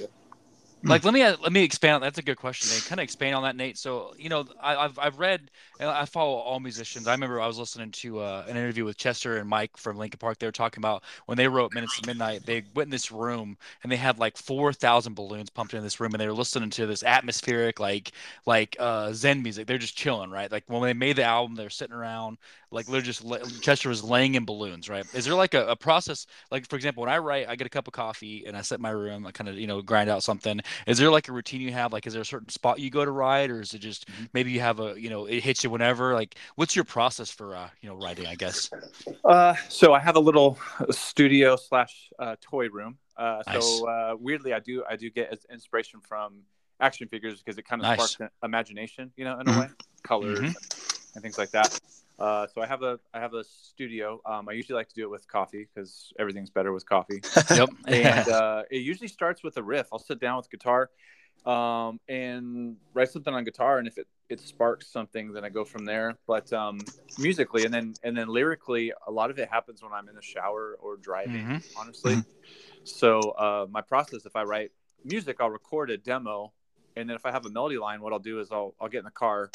Yeah. 0.81 0.95
like 0.95 1.03
let 1.03 1.13
me 1.13 1.23
let 1.25 1.51
me 1.51 1.63
expand 1.63 2.01
that's 2.01 2.17
a 2.19 2.21
good 2.21 2.37
question 2.37 2.69
nate 2.69 2.85
kind 2.85 2.99
of 2.99 3.03
expand 3.03 3.35
on 3.35 3.43
that 3.43 3.55
nate. 3.55 3.77
So 3.77 4.13
you 4.17 4.29
know 4.29 4.45
I, 4.61 4.75
i've 4.77 4.97
i've 4.97 5.19
read 5.19 5.51
and 5.77 5.89
i 5.89 6.05
follow 6.05 6.35
all 6.35 6.59
musicians. 6.59 7.05
I 7.07 7.11
remember 7.11 7.41
i 7.41 7.47
was 7.47 7.57
listening 7.59 7.91
to 7.91 8.19
uh, 8.19 8.45
an 8.47 8.55
interview 8.55 8.85
with 8.85 8.97
chester 8.97 9.37
and 9.37 9.49
mike 9.49 9.75
from 9.77 9.97
Linkin 9.97 10.19
Park. 10.19 10.39
They 10.39 10.47
were 10.47 10.51
talking 10.53 10.81
about 10.81 11.03
when 11.25 11.37
they 11.37 11.47
wrote 11.49 11.73
minutes 11.73 11.95
to 11.97 12.03
midnight 12.03 12.45
they 12.45 12.63
went 12.73 12.87
in 12.87 12.91
this 12.91 13.11
room 13.11 13.57
and 13.83 13.91
they 13.91 13.97
had 13.97 14.19
like 14.19 14.37
4000 14.37 15.15
balloons 15.15 15.49
pumped 15.49 15.73
in 15.73 15.83
this 15.83 15.99
room 15.99 16.13
and 16.13 16.21
they 16.21 16.27
were 16.27 16.33
listening 16.33 16.69
to 16.71 16.85
this 16.85 17.03
atmospheric 17.03 17.79
like 17.79 18.11
like 18.45 18.75
uh 18.79 19.11
zen 19.13 19.43
music. 19.43 19.67
They're 19.67 19.77
just 19.77 19.97
chilling 19.97 20.31
right? 20.31 20.51
Like 20.51 20.63
when 20.67 20.81
they 20.83 20.93
made 20.93 21.17
the 21.17 21.23
album 21.23 21.55
they're 21.55 21.69
sitting 21.69 21.95
around 21.95 22.37
like 22.71 22.87
literally 22.87 23.05
just 23.05 23.23
la- 23.23 23.37
chester 23.61 23.89
was 23.89 24.03
laying 24.03 24.35
in 24.35 24.45
balloons 24.45 24.89
right 24.89 25.05
is 25.13 25.25
there 25.25 25.35
like 25.35 25.53
a, 25.53 25.65
a 25.67 25.75
process 25.75 26.25
like 26.51 26.67
for 26.67 26.75
example 26.75 27.01
when 27.01 27.09
i 27.11 27.17
write 27.17 27.47
i 27.49 27.55
get 27.55 27.67
a 27.67 27.69
cup 27.69 27.87
of 27.87 27.93
coffee 27.93 28.45
and 28.45 28.55
i 28.55 28.61
sit 28.61 28.75
in 28.75 28.81
my 28.81 28.89
room 28.89 29.25
i 29.25 29.31
kind 29.31 29.49
of 29.49 29.55
you 29.55 29.67
know 29.67 29.81
grind 29.81 30.09
out 30.09 30.23
something 30.23 30.59
is 30.87 30.97
there 30.97 31.09
like 31.11 31.27
a 31.27 31.31
routine 31.31 31.61
you 31.61 31.71
have? 31.71 31.93
Like, 31.93 32.07
is 32.07 32.13
there 32.13 32.21
a 32.21 32.25
certain 32.25 32.49
spot 32.49 32.79
you 32.79 32.89
go 32.89 33.03
to 33.05 33.11
write, 33.11 33.49
or 33.49 33.61
is 33.61 33.73
it 33.73 33.79
just 33.79 34.07
Mhm. 34.07 34.29
maybe 34.33 34.51
you 34.51 34.59
have 34.59 34.79
a, 34.79 34.99
you 34.99 35.09
know, 35.09 35.25
it 35.25 35.43
hits 35.43 35.63
you 35.63 35.69
whenever? 35.69 36.13
Like, 36.13 36.35
what's 36.55 36.75
your 36.75 36.85
process 36.85 37.29
for, 37.29 37.55
uh, 37.55 37.69
you 37.81 37.89
know, 37.89 37.95
writing? 37.95 38.25
I 38.25 38.35
guess. 38.35 38.69
Uh, 39.23 39.55
so 39.67 39.93
I 39.93 39.99
have 39.99 40.15
a 40.15 40.19
little 40.19 40.57
studio 40.89 41.55
slash 41.55 42.09
uh, 42.17 42.35
toy 42.41 42.69
room. 42.69 42.97
Uh, 43.17 43.43
Nice. 43.45 43.55
So 43.63 43.87
uh, 43.87 44.15
weirdly, 44.19 44.53
I 44.53 44.59
do 44.59 44.83
I 44.89 44.95
do 44.95 45.09
get 45.09 45.31
as- 45.31 45.45
inspiration 45.51 45.99
from 46.01 46.41
action 46.79 47.07
figures 47.07 47.39
because 47.41 47.57
it 47.57 47.65
kind 47.65 47.81
of 47.81 47.87
Nice. 47.87 48.11
sparks 48.13 48.33
imagination, 48.43 49.11
you 49.17 49.25
know, 49.25 49.39
in 49.39 49.47
a 49.47 49.51
Mhm. 49.51 49.59
way, 49.59 49.69
colors 50.03 50.39
Mhm. 50.39 50.45
and, 50.47 50.57
and 51.15 51.23
things 51.23 51.37
like 51.37 51.51
that. 51.51 51.79
Uh, 52.19 52.47
so 52.53 52.61
I 52.61 52.67
have 52.67 52.83
a 52.83 52.99
I 53.13 53.19
have 53.19 53.33
a 53.33 53.43
studio. 53.43 54.21
Um, 54.25 54.49
I 54.49 54.53
usually 54.53 54.75
like 54.75 54.89
to 54.89 54.95
do 54.95 55.03
it 55.03 55.09
with 55.09 55.27
coffee 55.27 55.67
because 55.73 56.11
everything's 56.19 56.49
better 56.49 56.73
with 56.73 56.85
coffee. 56.87 57.21
yep. 57.55 57.69
and 57.87 58.29
uh, 58.29 58.63
it 58.69 58.79
usually 58.79 59.07
starts 59.07 59.43
with 59.43 59.57
a 59.57 59.63
riff. 59.63 59.87
I'll 59.93 59.99
sit 59.99 60.19
down 60.19 60.37
with 60.37 60.49
guitar 60.49 60.89
um, 61.45 61.99
and 62.07 62.75
write 62.93 63.09
something 63.09 63.33
on 63.33 63.43
guitar, 63.43 63.79
and 63.79 63.87
if 63.87 63.97
it, 63.97 64.07
it 64.29 64.39
sparks 64.41 64.87
something, 64.87 65.31
then 65.31 65.43
I 65.43 65.49
go 65.49 65.63
from 65.63 65.85
there. 65.85 66.17
But 66.27 66.51
um, 66.51 66.79
musically, 67.17 67.65
and 67.65 67.73
then 67.73 67.93
and 68.03 68.17
then 68.17 68.27
lyrically, 68.27 68.91
a 69.07 69.11
lot 69.11 69.29
of 69.31 69.39
it 69.39 69.49
happens 69.49 69.81
when 69.81 69.93
I'm 69.93 70.09
in 70.09 70.15
the 70.15 70.21
shower 70.21 70.77
or 70.81 70.97
driving. 70.97 71.45
Mhm. 71.45 71.73
Honestly, 71.77 72.17
so 72.83 73.31
uh, 73.31 73.67
my 73.69 73.81
process, 73.81 74.25
if 74.25 74.35
I 74.35 74.43
write 74.43 74.71
music, 75.05 75.37
I'll 75.39 75.49
record 75.49 75.89
a 75.89 75.97
demo, 75.97 76.51
and 76.95 77.09
then 77.09 77.15
if 77.15 77.25
I 77.25 77.31
have 77.31 77.45
a 77.45 77.49
melody 77.49 77.77
line, 77.77 78.01
what 78.01 78.11
I'll 78.11 78.19
do 78.19 78.39
is 78.39 78.51
I'll 78.51 78.75
I'll 78.79 78.89
get 78.89 78.99
in 78.99 79.05
the 79.05 79.11
car, 79.11 79.49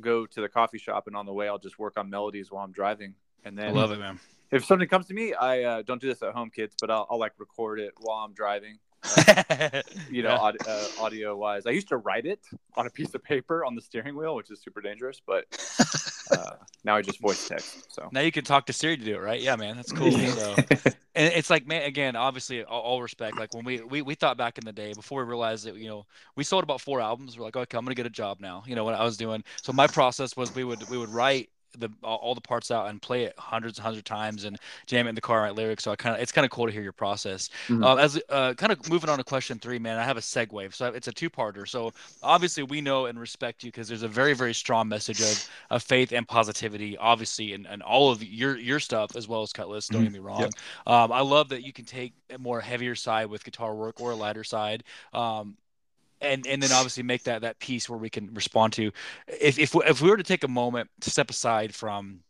go 0.00 0.26
to 0.26 0.40
the 0.40 0.48
coffee 0.48 0.78
shop, 0.78 1.06
and 1.06 1.16
on 1.16 1.26
the 1.26 1.32
way, 1.32 1.48
I'll 1.48 1.58
just 1.58 1.78
work 1.78 1.94
on 1.96 2.10
melodies 2.10 2.50
while 2.50 2.64
I'm 2.64 2.72
driving, 2.72 3.14
and 3.44 3.58
I 3.58 3.64
then 3.66 3.74
love 3.74 3.90
it, 3.92 3.98
man. 3.98 4.18
if 4.50 4.64
something 4.64 4.88
comes 4.88 5.06
to 5.06 5.14
me, 5.14 5.34
I 5.34 5.62
uh, 5.62 5.82
don't 5.82 6.00
do 6.00 6.06
this 6.08 6.22
at 6.22 6.32
home, 6.32 6.50
kids, 6.50 6.74
but 6.80 6.90
I'll, 6.90 7.06
I'll 7.10 7.18
like 7.18 7.32
record 7.38 7.80
it 7.80 7.92
while 8.00 8.24
I'm 8.24 8.32
driving. 8.32 8.78
You 10.10 10.22
know, 10.22 10.30
Yeah. 10.30 10.36
aud- 10.38 10.66
uh, 10.66 10.86
audio 10.98 11.36
wise. 11.36 11.66
I 11.66 11.70
used 11.70 11.88
to 11.88 11.96
write 11.98 12.24
it 12.26 12.40
on 12.76 12.86
a 12.86 12.90
piece 12.90 13.14
of 13.14 13.22
paper 13.22 13.64
on 13.64 13.74
the 13.74 13.80
steering 13.82 14.16
wheel, 14.16 14.34
which 14.34 14.50
is 14.50 14.60
super 14.62 14.80
dangerous, 14.80 15.20
but 15.26 15.44
uh, 16.30 16.56
now 16.84 16.96
I 16.96 17.02
just 17.02 17.20
voice 17.20 17.48
text. 17.48 17.92
So 17.92 18.08
Now 18.12 18.20
you 18.20 18.32
can 18.32 18.44
talk 18.44 18.66
to 18.66 18.72
Siri 18.72 18.96
to 18.96 19.04
do 19.04 19.14
it, 19.14 19.20
right? 19.20 19.40
Yeah, 19.40 19.56
man, 19.56 19.76
that's 19.76 19.92
cool. 19.92 20.08
Yeah. 20.10 20.34
So, 20.34 20.54
and 21.14 21.32
it's 21.32 21.50
like, 21.50 21.66
man, 21.66 21.82
again, 21.82 22.16
obviously, 22.16 22.64
all, 22.64 22.80
all 22.80 23.02
respect. 23.02 23.38
Like 23.38 23.54
when 23.54 23.64
we, 23.64 23.80
we 23.82 24.02
we 24.02 24.14
thought 24.14 24.36
back 24.36 24.58
in 24.58 24.64
the 24.64 24.72
day 24.72 24.92
before 24.92 25.22
we 25.22 25.28
realized 25.28 25.66
that, 25.66 25.76
you 25.76 25.88
know, 25.88 26.06
we 26.36 26.44
sold 26.44 26.64
about 26.64 26.80
four 26.80 27.00
albums. 27.00 27.38
We're 27.38 27.44
like, 27.44 27.56
okay, 27.56 27.78
I'm 27.78 27.84
gonna 27.84 27.94
get 27.94 28.06
a 28.06 28.10
job 28.10 28.40
now. 28.40 28.62
You 28.66 28.74
know 28.76 28.84
what 28.84 28.94
I 28.94 29.04
was 29.04 29.16
doing. 29.16 29.44
So 29.62 29.72
my 29.72 29.86
process 29.86 30.36
was 30.36 30.54
we 30.54 30.64
would 30.64 30.88
we 30.88 30.98
would 30.98 31.10
write 31.10 31.50
the 31.78 31.90
all, 32.02 32.34
the 32.34 32.40
parts 32.40 32.70
out 32.70 32.88
and 32.88 33.00
play 33.00 33.24
it 33.24 33.34
hundreds 33.38 33.78
and 33.78 33.82
hundreds 33.84 33.98
of 33.98 34.04
times 34.04 34.44
and 34.44 34.58
jam 34.86 35.06
it 35.06 35.10
in 35.10 35.14
the 35.14 35.20
car 35.20 35.38
and 35.38 35.44
write 35.44 35.54
lyrics. 35.56 35.84
So 35.84 35.92
I 35.92 35.96
kind 35.96 36.14
of 36.16 36.22
it's 36.22 36.32
kind 36.32 36.44
of 36.44 36.50
cool 36.50 36.66
to 36.66 36.72
hear 36.72 36.82
your 36.82 36.92
process. 36.92 37.50
Mhm. 37.68 37.84
Uh, 37.84 37.96
as 37.96 38.20
uh, 38.28 38.54
kind 38.54 38.72
of 38.72 38.84
moving 38.86 39.10
on 39.10 39.18
to 39.18 39.24
question 39.24 39.58
three, 39.58 39.78
man, 39.78 39.98
I 39.98 40.04
have 40.04 40.16
a 40.16 40.20
segue. 40.20 40.72
So 40.74 40.86
it's 40.88 41.08
a 41.08 41.12
two-parter. 41.12 41.68
So 41.68 41.92
obviously 42.22 42.62
we 42.62 42.80
know 42.80 43.06
and 43.06 43.18
respect 43.18 43.62
you 43.64 43.70
because 43.70 43.88
there's 43.88 44.02
a 44.02 44.08
very 44.08 44.34
very 44.34 44.54
strong 44.54 44.88
message 44.88 45.20
of 45.20 45.44
of 45.70 45.82
faith 45.82 46.12
and 46.12 46.26
positivity, 46.26 46.96
obviously, 46.98 47.52
and, 47.54 47.66
and 47.66 47.82
all 47.82 48.10
of 48.10 48.22
your 48.22 48.56
your 48.58 48.80
stuff 48.80 49.16
as 49.16 49.28
well 49.28 49.42
as 49.42 49.52
Kutless. 49.52 49.90
Don't 49.90 50.02
Mhm. 50.02 50.04
get 50.04 50.12
me 50.12 50.18
wrong. 50.18 50.40
Yep. 50.40 50.54
Um, 50.86 51.12
I 51.12 51.20
love 51.20 51.48
that 51.50 51.62
you 51.62 51.72
can 51.72 51.84
take 51.84 52.14
a 52.30 52.38
more 52.38 52.60
heavier 52.60 52.94
side 52.94 53.26
with 53.26 53.44
guitar 53.44 53.74
work 53.74 54.00
or 54.00 54.12
a 54.12 54.16
lighter 54.16 54.44
side. 54.44 54.84
Um, 55.12 55.56
and, 56.24 56.46
and 56.46 56.62
then 56.62 56.72
obviously 56.72 57.02
make 57.02 57.24
that 57.24 57.42
that 57.42 57.58
piece 57.58 57.88
where 57.88 57.98
we 57.98 58.10
can 58.10 58.32
respond 58.34 58.72
to 58.74 58.90
if 59.28 59.58
if 59.58 59.74
we, 59.74 59.84
if 59.84 60.00
we 60.00 60.10
were 60.10 60.16
to 60.16 60.22
take 60.22 60.44
a 60.44 60.48
moment 60.48 60.90
to 61.00 61.10
step 61.10 61.30
aside 61.30 61.74
from 61.74 62.20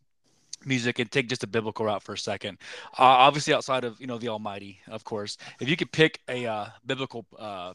music 0.66 0.98
and 0.98 1.10
take 1.10 1.28
just 1.28 1.44
a 1.44 1.46
biblical 1.46 1.84
route 1.86 2.02
for 2.02 2.14
a 2.14 2.18
second 2.18 2.58
uh, 2.98 3.02
obviously 3.02 3.52
outside 3.54 3.84
of 3.84 4.00
you 4.00 4.06
know 4.06 4.18
the 4.18 4.28
almighty 4.28 4.80
of 4.88 5.04
course 5.04 5.36
if 5.60 5.68
you 5.68 5.76
could 5.76 5.92
pick 5.92 6.20
a 6.28 6.46
uh, 6.46 6.66
biblical 6.86 7.26
uh, 7.38 7.74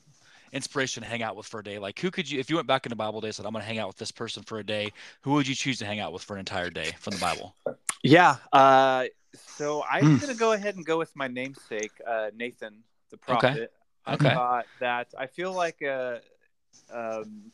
inspiration 0.52 1.04
to 1.04 1.10
hang 1.10 1.22
out 1.22 1.36
with 1.36 1.46
for 1.46 1.60
a 1.60 1.64
day 1.64 1.78
like 1.78 2.00
who 2.00 2.10
could 2.10 2.30
you 2.30 2.40
if 2.40 2.50
you 2.50 2.56
went 2.56 2.68
back 2.68 2.86
in 2.86 2.90
the 2.90 2.96
bible 2.96 3.22
day 3.22 3.28
and 3.28 3.36
said 3.36 3.46
i'm 3.46 3.52
going 3.52 3.62
to 3.62 3.68
hang 3.68 3.78
out 3.78 3.88
with 3.88 3.98
this 3.98 4.12
person 4.12 4.42
for 4.44 4.58
a 4.60 4.64
day 4.64 4.92
who 5.22 5.34
would 5.34 5.48
you 5.48 5.54
choose 5.54 5.78
to 5.78 5.86
hang 5.86 6.00
out 6.00 6.12
with 6.12 6.24
for 6.24 6.34
an 6.34 6.40
entire 6.40 6.70
day 6.72 6.96
from 7.00 7.14
the 7.14 7.20
bible 7.20 7.56
yeah. 8.04 8.38
Uh, 8.52 9.06
so 9.36 9.84
I'm 9.90 10.06
Hmm. 10.06 10.16
gonna 10.18 10.34
go 10.34 10.54
ahead 10.54 10.76
and 10.76 10.86
go 10.86 10.98
with 10.98 11.16
my 11.16 11.28
namesake, 11.28 11.92
uh, 12.08 12.32
Nathan, 12.36 12.84
the 13.12 13.18
Okay. 14.16 14.30
I 14.30 14.34
thought 14.34 14.66
that 14.80 15.08
I 15.18 15.28
feel 15.28 15.54
like 15.54 15.82
uh, 15.82 16.18
um, 16.94 17.52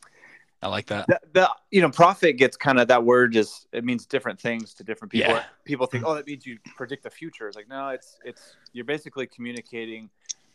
i 0.62 0.68
like 0.68 0.86
that 0.88 1.06
the, 1.08 1.20
the 1.34 1.50
you 1.72 1.82
know 1.82 1.90
prophet 1.90 2.34
gets 2.34 2.56
kind 2.58 2.80
of 2.80 2.88
that 2.88 3.04
word 3.04 3.34
just 3.34 3.68
it 3.74 3.84
means 3.84 4.06
different 4.06 4.40
things 4.40 4.74
to 4.74 4.84
different 4.84 5.12
people 5.12 5.34
Yeah. 5.34 5.44
people 5.66 5.86
think 5.86 6.04
oh 6.08 6.16
that 6.16 6.26
means 6.26 6.46
you 6.46 6.58
predict 6.78 7.04
the 7.04 7.10
future 7.10 7.48
it's 7.48 7.58
like 7.58 7.68
no 7.68 7.90
it's 7.90 8.18
it's 8.24 8.56
you're 8.74 8.86
basically 8.86 9.28
communicating 9.28 10.10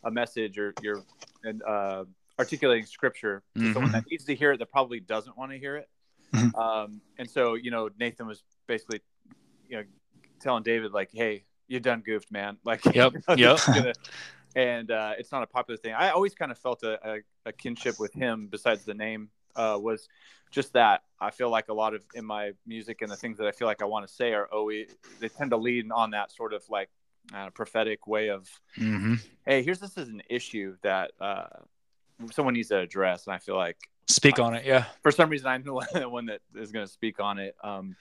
a 0.04 0.10
message 0.10 0.58
or 0.58 0.74
you're 0.82 1.02
and 1.44 1.62
uh 1.62 2.04
articulating 2.38 2.86
scripture 2.86 3.42
to 3.56 3.72
someone 3.72 3.92
that 3.92 4.04
needs 4.10 4.24
to 4.24 4.34
hear 4.34 4.52
it 4.52 4.58
that 4.58 4.70
probably 4.70 5.00
doesn't 5.00 5.36
want 5.36 5.52
to 5.52 5.58
hear 5.58 5.76
it 5.76 5.88
Mhm. 6.34 6.54
um 6.58 7.00
and 7.18 7.28
so 7.30 7.54
you 7.54 7.70
know 7.70 7.90
nathan 7.98 8.26
was 8.26 8.42
basically 8.66 9.00
you 9.68 9.76
know 9.76 9.84
telling 10.40 10.62
david 10.62 10.92
like 10.92 11.10
hey 11.12 11.44
you 11.68 11.78
done 11.80 12.00
goofed 12.00 12.30
man 12.32 12.56
like 12.64 12.82
Yep, 12.94 13.12
you 13.12 13.20
know, 13.28 13.34
yep. 13.36 13.58
gonna- 13.66 13.92
and 14.56 14.90
uh, 14.90 15.12
it's 15.18 15.32
not 15.32 15.42
a 15.42 15.46
popular 15.46 15.76
thing. 15.76 15.94
I 15.94 16.10
always 16.10 16.34
kind 16.34 16.50
of 16.50 16.58
felt 16.58 16.82
a, 16.82 16.98
a, 17.08 17.18
a 17.46 17.52
kinship 17.52 17.98
with 17.98 18.12
him. 18.12 18.48
Besides 18.50 18.84
the 18.84 18.94
name, 18.94 19.30
uh, 19.56 19.78
was 19.80 20.08
just 20.50 20.72
that 20.72 21.02
I 21.20 21.30
feel 21.30 21.50
like 21.50 21.68
a 21.68 21.74
lot 21.74 21.94
of 21.94 22.02
in 22.14 22.24
my 22.24 22.52
music 22.66 23.02
and 23.02 23.10
the 23.10 23.16
things 23.16 23.38
that 23.38 23.46
I 23.46 23.52
feel 23.52 23.68
like 23.68 23.82
I 23.82 23.84
want 23.84 24.06
to 24.06 24.12
say 24.12 24.32
are 24.32 24.46
always 24.46 24.88
they 25.20 25.28
tend 25.28 25.50
to 25.50 25.56
lean 25.56 25.92
on 25.92 26.10
that 26.10 26.32
sort 26.32 26.52
of 26.52 26.62
like 26.68 26.88
uh, 27.34 27.50
prophetic 27.50 28.06
way 28.06 28.30
of 28.30 28.48
hmm 28.74 29.14
hey, 29.46 29.62
here's 29.62 29.78
this 29.80 29.96
is 29.96 30.08
an 30.08 30.22
issue 30.28 30.76
that 30.82 31.12
uh, 31.20 31.46
someone 32.32 32.54
needs 32.54 32.68
to 32.68 32.78
address, 32.78 33.26
and 33.26 33.34
I 33.34 33.38
feel 33.38 33.56
like 33.56 33.76
speak 34.08 34.40
on 34.40 34.54
it 34.54 34.64
yeah 34.64 34.86
for 35.02 35.12
some 35.12 35.30
reason 35.30 35.46
I'm 35.46 35.62
the 35.62 35.72
one, 35.80 35.86
the 35.94 36.08
one 36.08 36.26
that 36.26 36.40
is 36.56 36.72
going 36.72 36.86
to 36.86 36.92
speak 36.92 37.20
on 37.20 37.38
it. 37.38 37.54
Um, 37.62 37.96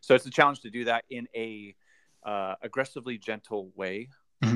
so 0.00 0.14
it's 0.14 0.26
a 0.26 0.30
challenge 0.30 0.60
to 0.60 0.70
do 0.70 0.84
that 0.84 1.04
in 1.08 1.26
a 1.34 1.74
uh, 2.24 2.56
aggressively 2.62 3.18
gentle 3.18 3.70
way. 3.74 4.08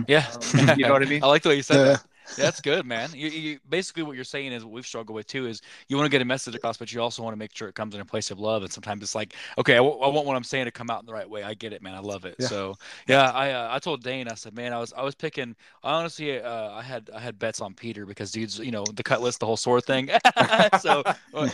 Yeah. 0.07 0.27
Um, 0.55 0.75
you 0.77 0.87
know 0.87 0.93
what 0.93 1.03
I 1.03 1.07
mean? 1.07 1.23
i 1.23 1.27
like 1.27 1.43
the 1.43 1.49
way 1.51 1.57
you 1.57 1.63
said 1.63 1.81
Uh, 1.81 1.85
that 1.85 2.03
That's 2.37 2.61
good, 2.61 2.87
man. 2.87 3.11
You, 3.15 3.29
you, 3.29 3.59
basically 3.69 4.03
what 4.03 4.17
you're 4.17 4.25
saying 4.25 4.53
is 4.53 4.65
what 4.65 4.73
we've 4.73 4.87
struggled 4.87 5.15
with 5.15 5.27
too 5.27 5.47
is 5.47 5.63
you 5.89 5.97
want 5.97 6.07
to 6.07 6.11
get 6.11 6.23
a 6.23 6.25
message 6.25 6.55
across, 6.55 6.77
but 6.77 6.93
you 6.93 7.01
also 7.01 7.23
want 7.23 7.33
to 7.35 7.39
make 7.39 7.55
sure 7.55 7.69
it 7.69 7.75
comes 7.75 7.95
in 7.95 8.01
a 8.01 8.05
place 8.05 8.31
of 8.31 8.39
love. 8.39 8.63
And 8.63 8.73
sometimes 8.73 9.03
it's 9.03 9.15
like, 9.15 9.35
okay, 9.59 9.75
I, 9.75 9.79
w- 9.79 9.99
I 9.99 10.09
want 10.09 10.27
what 10.27 10.37
I'm 10.37 10.45
saying 10.45 10.67
to 10.67 10.71
come 10.71 10.91
out 10.91 11.01
in 11.01 11.07
the 11.07 11.13
right 11.13 11.29
way. 11.29 11.43
I 11.43 11.55
get 11.55 11.73
it, 11.73 11.83
man. 11.83 11.95
I 11.95 12.01
love 12.01 12.25
it. 12.25 12.37
Yeah. 12.39 12.47
So 12.47 12.75
yeah, 13.07 13.31
I 13.31 13.53
uh, 13.53 13.69
I 13.71 13.79
told 13.79 14.03
Dane, 14.03 14.29
I 14.29 14.35
said, 14.35 14.55
man, 14.55 14.73
I 14.73 14.79
was 14.79 14.93
I 14.93 15.03
was 15.03 15.15
picking. 15.15 15.57
I 15.83 15.93
honestly, 15.93 16.41
uh, 16.41 16.73
I 16.73 16.83
had 16.83 17.11
I 17.15 17.21
had 17.21 17.39
bets 17.39 17.61
on 17.61 17.75
Peter 17.75 18.07
because 18.07 18.31
dude's 18.31 18.59
you 18.59 18.71
know 18.71 18.85
the 18.85 19.03
cut 19.03 19.23
list, 19.23 19.41
the 19.41 19.47
whole 19.47 19.57
sword 19.57 19.85
thing. 19.85 20.09
so 20.81 21.03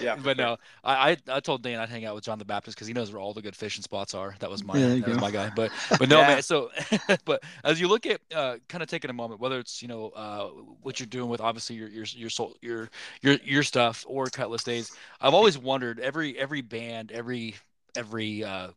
yeah, 0.01 0.17
but 0.17 0.37
no, 0.37 0.57
I, 0.83 1.11
I, 1.11 1.17
I 1.29 1.41
told 1.41 1.63
Dane 1.63 1.79
I'd 1.79 1.89
hang 1.89 2.05
out 2.05 2.15
with 2.15 2.25
John 2.25 2.39
the 2.39 2.45
Baptist 2.45 2.77
because 2.77 2.87
he 2.87 2.95
knows 2.95 3.13
where 3.13 3.21
all 3.21 3.35
the 3.35 3.43
good 3.43 3.57
fishing 3.57 3.83
spots 3.83 4.15
are. 4.15 4.35
That 4.41 4.51
was 4.51 4.65
my 4.65 4.77
yeah, 4.79 4.95
that 4.97 5.09
was 5.09 5.21
my 5.21 5.31
guy. 5.31 5.51
But 5.55 5.71
but 5.99 6.09
no, 6.09 6.21
yeah. 6.21 6.29
man. 6.29 6.43
So 6.43 6.71
but 7.25 7.43
as 7.65 7.81
you 7.81 7.89
look 7.89 8.07
at 8.07 8.21
uh, 8.35 8.57
kind 8.69 8.83
of 8.83 8.89
taking 8.89 9.11
a 9.11 9.15
moment, 9.15 9.41
whether 9.41 9.59
it's 9.59 9.83
you 9.83 9.89
know 9.89 10.11
uh, 10.15 10.49
what 10.83 11.01
you're 11.01 11.07
doing 11.07 11.29
with 11.29 11.41
obviously 11.41 11.77
your 11.77 11.89
your 11.89 12.05
your 12.05 12.31
soul, 12.31 12.57
your 12.61 12.91
your 13.23 13.35
your 13.45 13.63
stuff 13.63 14.05
or 14.09 14.27
Kutless 14.27 14.65
Days. 14.65 14.93
I've 15.21 15.35
always 15.35 15.59
wondered 15.59 16.01
every 16.01 16.39
every 16.39 16.61
band, 16.61 17.13
every 17.13 17.57
every 17.97 18.45
uh, 18.45 18.69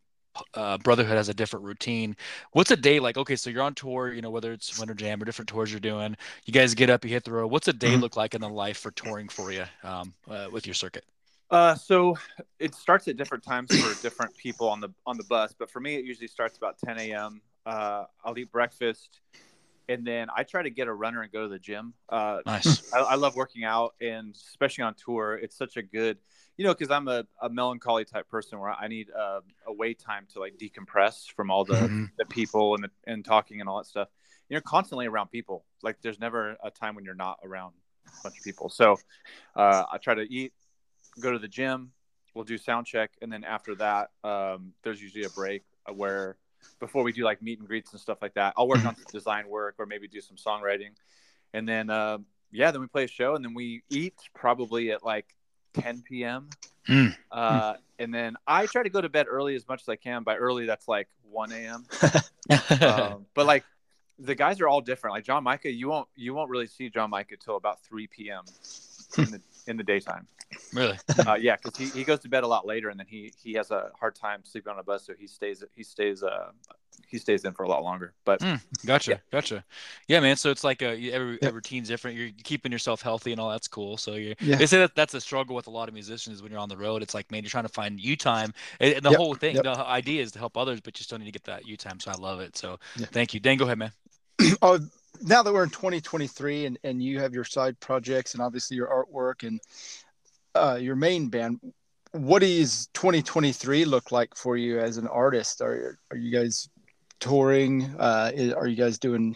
uh, 0.53 0.77
Brotherhood 0.79 1.17
has 1.17 1.29
a 1.29 1.34
different 1.34 1.65
routine. 1.65 2.15
What's 2.51 2.72
a 2.72 2.75
day 2.75 3.00
like? 3.00 3.17
Okay, 3.17 3.36
so 3.36 3.50
you're 3.50 3.63
on 3.63 3.74
tour, 3.74 4.13
you 4.13 4.22
know, 4.22 4.29
whether 4.29 4.51
it's 4.51 4.77
Winter 4.79 4.94
Jam 4.94 5.22
or 5.22 5.25
different 5.25 5.50
tours 5.50 5.72
you're 5.72 5.79
doing. 5.79 6.15
You 6.46 6.53
guys 6.53 6.75
get 6.75 6.89
up, 6.89 7.03
you 7.03 7.12
hit 7.12 7.24
the 7.24 7.32
road. 7.32 7.48
What's 7.48 7.67
a 7.67 7.74
day 7.74 7.91
mm-hmm. 7.91 8.01
look 8.01 8.15
like 8.15 8.36
in 8.36 8.41
the 8.41 8.50
life 8.50 8.77
for 8.77 8.91
touring 8.91 9.29
for 9.29 9.51
you 9.51 9.65
um, 9.84 10.13
uh, 10.29 10.48
with 10.51 10.65
your 10.65 10.75
circuit? 10.75 11.06
Uh, 11.50 11.75
so 11.75 12.17
it 12.60 12.75
starts 12.75 13.08
at 13.08 13.15
different 13.15 13.44
times 13.44 13.70
for 13.75 14.01
different 14.01 14.36
people 14.36 14.67
on 14.67 14.82
the 14.82 14.89
on 15.06 15.17
the 15.17 15.24
bus, 15.24 15.53
but 15.58 15.72
for 15.72 15.79
me, 15.79 15.96
it 15.96 16.03
usually 16.03 16.27
starts 16.27 16.58
about 16.58 16.77
10 16.86 17.00
a.m. 17.00 17.41
Uh, 17.65 18.06
I'll 18.24 18.38
eat 18.38 18.51
breakfast, 18.51 19.22
and 19.89 20.06
then 20.06 20.27
I 20.36 20.44
try 20.44 20.62
to 20.63 20.70
get 20.70 20.88
a 20.88 20.94
runner 20.94 21.22
and 21.22 21.32
go 21.32 21.44
to 21.44 21.48
the 21.48 21.60
gym. 21.60 21.94
Uh, 22.10 22.39
nice. 22.46 22.91
I, 22.94 23.00
I, 23.00 23.15
love 23.15 23.36
working 23.36 23.63
out, 23.63 23.96
and 24.01 24.36
especially 24.36 24.84
on 24.84 24.96
tour, 24.96 25.36
it's 25.36 25.58
such 25.58 25.77
a 25.77 25.82
good, 25.82 26.17
you 26.58 26.65
know, 26.65 26.74
because 26.74 26.91
I'm 26.91 27.08
a, 27.08 27.25
a, 27.41 27.50
melancholy 27.50 28.03
type 28.06 28.27
person 28.27 28.60
where 28.60 28.72
I 28.72 28.88
need 28.88 29.10
a, 29.10 29.39
a 29.65 29.74
way 29.74 29.94
time 29.94 30.27
to 30.34 30.39
like 30.39 30.58
decompress 30.58 31.32
from 31.32 31.50
all 31.50 31.63
the 31.63 31.75
mm-hmm. 31.75 32.06
the 32.17 32.25
people 32.25 32.75
and 32.75 32.84
the, 32.84 32.89
and 33.06 33.24
talking 33.24 33.62
and 33.62 33.70
all 33.70 33.77
that 33.77 33.86
stuff. 33.86 34.10
You're 34.50 34.62
constantly 34.62 35.08
around 35.08 35.29
people. 35.29 35.65
Like 35.84 36.01
there's 36.01 36.20
never 36.20 36.58
a 36.63 36.72
time 36.72 36.96
when 36.96 37.06
you're 37.06 37.15
not 37.15 37.39
around 37.44 37.74
a 38.08 38.24
bunch 38.24 38.38
of 38.38 38.44
people. 38.44 38.70
So 38.70 38.98
uh, 39.56 39.84
I 39.91 39.98
try 39.98 40.15
to 40.15 40.22
eat, 40.22 40.53
go 41.20 41.32
to 41.32 41.39
the 41.39 41.48
gym. 41.48 41.91
We'll 42.34 42.46
do 42.46 42.58
sound 42.58 42.86
check, 42.86 43.12
and 43.22 43.32
then 43.34 43.44
after 43.44 43.74
that, 43.75 44.10
um, 44.24 44.74
there's 44.84 45.01
usually 45.01 45.24
a 45.24 45.29
break 45.29 45.63
where 45.91 46.38
before 46.79 47.03
we 47.03 47.12
do 47.12 47.24
like 47.24 47.41
meet 47.41 47.59
and 47.59 47.67
greets 47.67 47.91
and 47.91 48.00
stuff 48.00 48.19
like 48.21 48.33
that. 48.36 48.53
I'll 48.57 48.67
work 48.67 48.79
mm-hmm. 48.79 48.88
on 48.88 48.95
some 48.95 49.05
design 49.12 49.47
work 49.47 49.75
or 49.77 49.86
maybe 49.86 50.07
do 50.07 50.21
some 50.21 50.38
songwriting, 50.38 50.91
and 51.53 51.67
then 51.67 51.89
uh, 51.89 52.19
yeah, 52.51 52.71
then 52.71 52.81
we 52.81 52.88
play 52.88 53.03
a 53.03 53.07
show 53.07 53.36
and 53.36 53.43
then 53.43 53.53
we 53.53 53.83
eat 53.89 54.15
probably 54.33 54.91
at 54.91 55.03
like 55.03 55.36
10 55.74 56.03
p.m. 56.07 56.50
Mm. 56.88 57.15
Uh, 57.31 57.74
and 58.00 58.13
then 58.13 58.36
I 58.45 58.65
try 58.65 58.83
to 58.83 58.89
go 58.89 59.01
to 59.01 59.09
bed 59.09 59.27
early 59.29 59.55
as 59.55 59.67
much 59.67 59.81
as 59.81 59.89
I 59.89 59.95
can. 59.95 60.24
By 60.24 60.38
early, 60.38 60.65
that's 60.65 60.88
like 60.88 61.07
1 61.29 61.51
a.m. 61.51 61.86
um, 62.81 63.25
but 63.33 63.45
like 63.45 63.63
the 64.19 64.36
guys 64.36 64.62
are 64.62 64.67
all 64.67 64.81
different. 64.81 65.15
Like 65.15 65.25
John 65.25 65.43
Micah, 65.43 65.71
you 65.71 65.89
won't 65.89 66.07
you 66.15 66.33
won't 66.33 66.50
really 66.50 66.67
see 66.67 66.89
John 66.89 67.09
Micah 67.09 67.38
till 67.38 67.57
about 67.57 67.83
3 67.83 68.07
p.m. 68.07 68.43
in 69.17 69.25
the 69.25 69.41
in 69.67 69.77
the 69.77 69.83
daytime. 69.83 70.27
Really? 70.74 70.98
uh, 71.25 71.38
yeah, 71.39 71.56
because 71.62 71.77
he, 71.77 71.86
he 72.00 72.04
goes 72.04 72.20
to 72.20 72.30
bed 72.30 72.44
a 72.44 72.48
lot 72.48 72.66
later, 72.66 72.89
and 72.89 73.00
then 73.00 73.08
he 73.08 73.34
he 73.42 73.54
has 73.54 73.72
a 73.72 73.92
hard 74.00 74.16
time 74.16 74.42
sleeping 74.44 74.72
on 74.72 74.80
a 74.80 74.84
bus, 74.84 75.06
so 75.06 75.13
he 75.18 75.27
stays 75.27 75.63
he 75.75 75.84
stays 75.84 76.24
uh 76.24 76.51
he 77.08 77.18
stays 77.18 77.46
in 77.46 77.54
for 77.54 77.63
a 77.63 77.68
lot 77.68 77.84
longer. 77.84 78.13
But 78.25 78.39
mm, 78.42 78.62
gotcha, 78.86 79.12
yeah. 79.12 79.18
gotcha. 79.32 79.63
Yeah, 80.08 80.20
man. 80.20 80.36
So 80.36 80.50
it's 80.50 80.63
like 80.63 80.82
a 80.82 81.12
every, 81.12 81.38
every 81.42 81.51
routine's 81.51 81.88
different. 81.88 82.18
You're 82.18 82.30
keeping 82.44 82.72
yourself 82.72 83.01
healthy 83.01 83.32
and 83.32 83.42
all 83.42 83.50
that's 83.50 83.68
cool. 83.68 83.98
So 83.98 84.13
you 84.13 84.36
yeah. 84.39 84.56
they 84.56 84.66
say 84.66 84.80
that 84.80 84.96
that's 84.96 85.13
a 85.13 85.22
struggle 85.22 85.56
with 85.56 85.68
a 85.68 85.72
lot 85.72 85.88
of 85.88 85.94
musicians 85.94 86.42
when 86.42 86.51
you're 86.51 86.62
on 86.62 86.70
the 86.70 86.77
road. 86.77 87.01
It's 87.01 87.13
like 87.13 87.32
man, 87.32 87.44
you're 87.44 87.50
trying 87.50 87.66
to 87.66 87.70
find 87.70 88.00
you 88.00 88.16
time, 88.16 88.54
and 88.80 89.04
the 89.04 89.10
yep. 89.10 89.18
whole 89.18 89.36
thing, 89.36 89.56
yep. 89.56 89.63
the 89.63 89.77
idea 89.77 90.22
is 90.22 90.32
to 90.34 90.39
help 90.39 90.58
others, 90.58 90.82
but 90.82 91.00
you 91.00 91.04
still 91.04 91.18
need 91.18 91.25
to 91.25 91.32
get 91.32 91.44
that 91.46 91.68
you 91.68 91.77
time. 91.77 92.00
So 92.00 92.12
I 92.12 92.16
love 92.16 92.39
it. 92.39 92.58
So 92.58 92.80
thank 92.98 93.34
you, 93.34 93.39
Dan. 93.39 93.58
Go 93.58 93.66
ahead, 93.66 93.77
man. 93.77 93.92
oh, 94.62 94.80
now 95.22 95.44
that 95.44 95.54
we're 95.54 95.63
in 95.63 95.70
2023 95.70 96.66
and, 96.66 96.80
and 96.84 97.01
you 97.01 97.20
have 97.20 97.34
your 97.34 97.44
side 97.44 97.80
projects 97.80 98.34
and 98.34 98.42
obviously 98.42 98.77
your 98.77 98.88
artwork 98.88 99.48
and 99.48 99.60
uh, 100.56 100.77
your 100.80 100.96
main 100.96 101.30
band, 101.30 101.60
what 102.12 102.39
does 102.39 102.88
2023 102.94 103.86
look 103.86 104.12
like 104.12 104.36
for 104.36 104.58
you 104.58 104.80
as 104.80 104.98
an 104.98 105.08
artist? 105.08 105.62
Are 105.62 106.00
are 106.12 106.18
you 106.18 106.32
guys 106.32 106.70
touring? 107.20 107.84
Uh, 108.00 108.54
are 108.56 108.68
you 108.68 108.75
guys 108.75 108.98
doing 108.98 109.36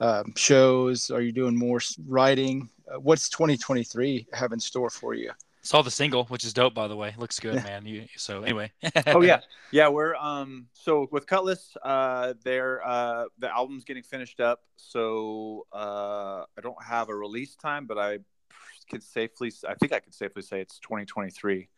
um, 0.00 0.32
shows? 0.36 1.10
Are 1.10 1.22
you 1.22 1.32
doing 1.32 1.56
more 1.56 1.80
writing? 2.06 2.68
Uh, 2.92 3.00
what's 3.00 3.28
2023 3.28 4.26
have 4.32 4.52
in 4.52 4.60
store 4.60 4.90
for 4.90 5.14
you? 5.14 5.30
Saw 5.64 5.80
the 5.80 5.92
single, 5.92 6.24
which 6.24 6.44
is 6.44 6.52
dope, 6.52 6.74
by 6.74 6.88
the 6.88 6.96
way. 6.96 7.14
Looks 7.16 7.38
good, 7.38 7.62
man. 7.62 7.86
You 7.86 8.06
so 8.16 8.42
anyway. 8.42 8.72
oh 9.06 9.22
yeah, 9.22 9.40
yeah. 9.70 9.88
We're 9.88 10.16
um 10.16 10.66
so 10.72 11.06
with 11.12 11.26
Kutless, 11.26 11.76
uh, 11.84 12.34
they're 12.42 12.84
uh 12.84 13.26
the 13.38 13.48
album's 13.48 13.84
getting 13.84 14.02
finished 14.02 14.40
up, 14.40 14.62
so 14.74 15.66
uh 15.72 16.44
I 16.58 16.60
don't 16.62 16.82
have 16.82 17.10
a 17.10 17.14
release 17.14 17.54
time, 17.54 17.86
but 17.86 17.96
I 17.96 18.18
could 18.92 19.02
safely, 19.02 19.52
I 19.68 19.74
think 19.74 19.92
I 19.92 20.00
could 20.00 20.14
safely 20.14 20.42
say 20.42 20.60
it's 20.60 20.78
2023 20.78 21.68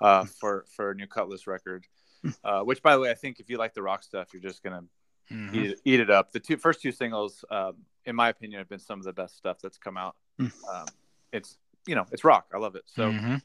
uh 0.00 0.22
hmm. 0.22 0.26
for 0.26 0.64
for 0.74 0.92
a 0.92 0.94
new 0.94 1.06
Kutless 1.06 1.46
record. 1.46 1.86
Hmm. 2.22 2.30
Uh, 2.44 2.60
which, 2.62 2.82
by 2.82 2.94
the 2.94 3.00
way, 3.00 3.10
I 3.10 3.14
think 3.14 3.40
if 3.40 3.48
you 3.48 3.56
like 3.56 3.74
the 3.74 3.82
rock 3.82 4.02
stuff, 4.02 4.28
you're 4.32 4.42
just 4.42 4.62
gonna 4.62 4.84
mm-hmm. 5.32 5.54
eat, 5.54 5.70
it, 5.70 5.80
eat 5.84 6.00
it 6.00 6.10
up. 6.10 6.32
The 6.32 6.40
two 6.40 6.56
first 6.56 6.82
two 6.82 6.92
singles, 6.92 7.44
um, 7.50 7.76
in 8.04 8.14
my 8.14 8.28
opinion, 8.28 8.58
have 8.58 8.68
been 8.68 8.78
some 8.78 8.98
of 8.98 9.04
the 9.04 9.12
best 9.12 9.36
stuff 9.36 9.58
that's 9.62 9.78
come 9.78 9.96
out. 9.96 10.16
Mm. 10.38 10.52
Um, 10.72 10.86
it's 11.32 11.56
you 11.86 11.94
know, 11.94 12.06
it's 12.12 12.24
rock. 12.24 12.46
I 12.54 12.58
love 12.58 12.76
it. 12.76 12.82
So, 12.86 13.10
mm-hmm. 13.10 13.36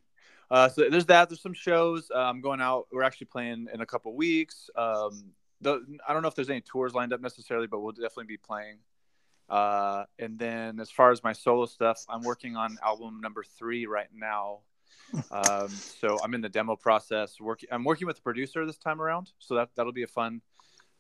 uh, 0.51 0.69
so 0.69 0.89
there's 0.89 1.05
that. 1.05 1.29
There's 1.29 1.41
some 1.41 1.53
shows. 1.53 2.11
Uh, 2.13 2.19
I'm 2.19 2.41
going 2.41 2.61
out. 2.61 2.87
We're 2.91 3.03
actually 3.03 3.27
playing 3.27 3.67
in 3.73 3.81
a 3.81 3.85
couple 3.85 4.13
weeks. 4.13 4.69
Um, 4.75 5.31
the, 5.61 5.81
I 6.07 6.13
don't 6.13 6.21
know 6.21 6.27
if 6.27 6.35
there's 6.35 6.49
any 6.49 6.61
tours 6.61 6.93
lined 6.93 7.13
up 7.13 7.21
necessarily, 7.21 7.67
but 7.67 7.79
we'll 7.79 7.93
definitely 7.93 8.25
be 8.25 8.37
playing. 8.37 8.77
Uh, 9.49 10.05
and 10.17 10.39
then 10.39 10.79
as 10.79 10.89
far 10.89 11.11
as 11.11 11.23
my 11.23 11.33
solo 11.33 11.65
stuff, 11.65 12.03
I'm 12.09 12.21
working 12.21 12.55
on 12.55 12.77
album 12.83 13.19
number 13.21 13.43
three 13.43 13.85
right 13.85 14.09
now. 14.13 14.59
Um, 15.31 15.69
so 15.69 16.17
I'm 16.23 16.33
in 16.33 16.41
the 16.41 16.49
demo 16.49 16.75
process. 16.75 17.39
Working, 17.39 17.69
I'm 17.71 17.83
working 17.83 18.07
with 18.07 18.17
a 18.17 18.21
producer 18.21 18.65
this 18.65 18.77
time 18.77 19.01
around, 19.01 19.31
so 19.39 19.55
that 19.55 19.69
that'll 19.75 19.93
be 19.93 20.03
a 20.03 20.07
fun, 20.07 20.41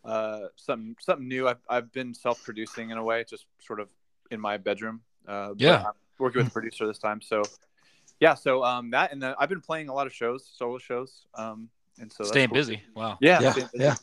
uh, 0.03 0.41
something 0.55 0.95
something 0.99 1.27
new. 1.27 1.47
I've 1.47 1.61
I've 1.67 1.91
been 1.91 2.13
self-producing 2.13 2.91
in 2.91 2.97
a 2.97 3.03
way, 3.03 3.25
just 3.27 3.47
sort 3.59 3.79
of 3.79 3.89
in 4.29 4.39
my 4.39 4.57
bedroom. 4.57 5.01
Uh, 5.27 5.55
yeah, 5.57 5.85
working 6.19 6.39
with 6.39 6.47
a 6.47 6.51
producer 6.51 6.85
this 6.85 6.99
time. 6.99 7.21
So 7.21 7.41
yeah, 8.19 8.35
so 8.35 8.63
um, 8.63 8.91
that 8.91 9.11
and 9.11 9.21
the, 9.21 9.35
I've 9.39 9.49
been 9.49 9.61
playing 9.61 9.89
a 9.89 9.93
lot 9.93 10.07
of 10.07 10.13
shows, 10.13 10.49
solo 10.55 10.77
shows. 10.77 11.25
Um, 11.33 11.69
and 11.99 12.11
so 12.11 12.23
staying 12.25 12.49
cool. 12.49 12.55
busy. 12.55 12.81
Wow. 12.95 13.17
Yeah. 13.21 13.41
Yeah. 13.41 13.67
yeah. 13.73 13.95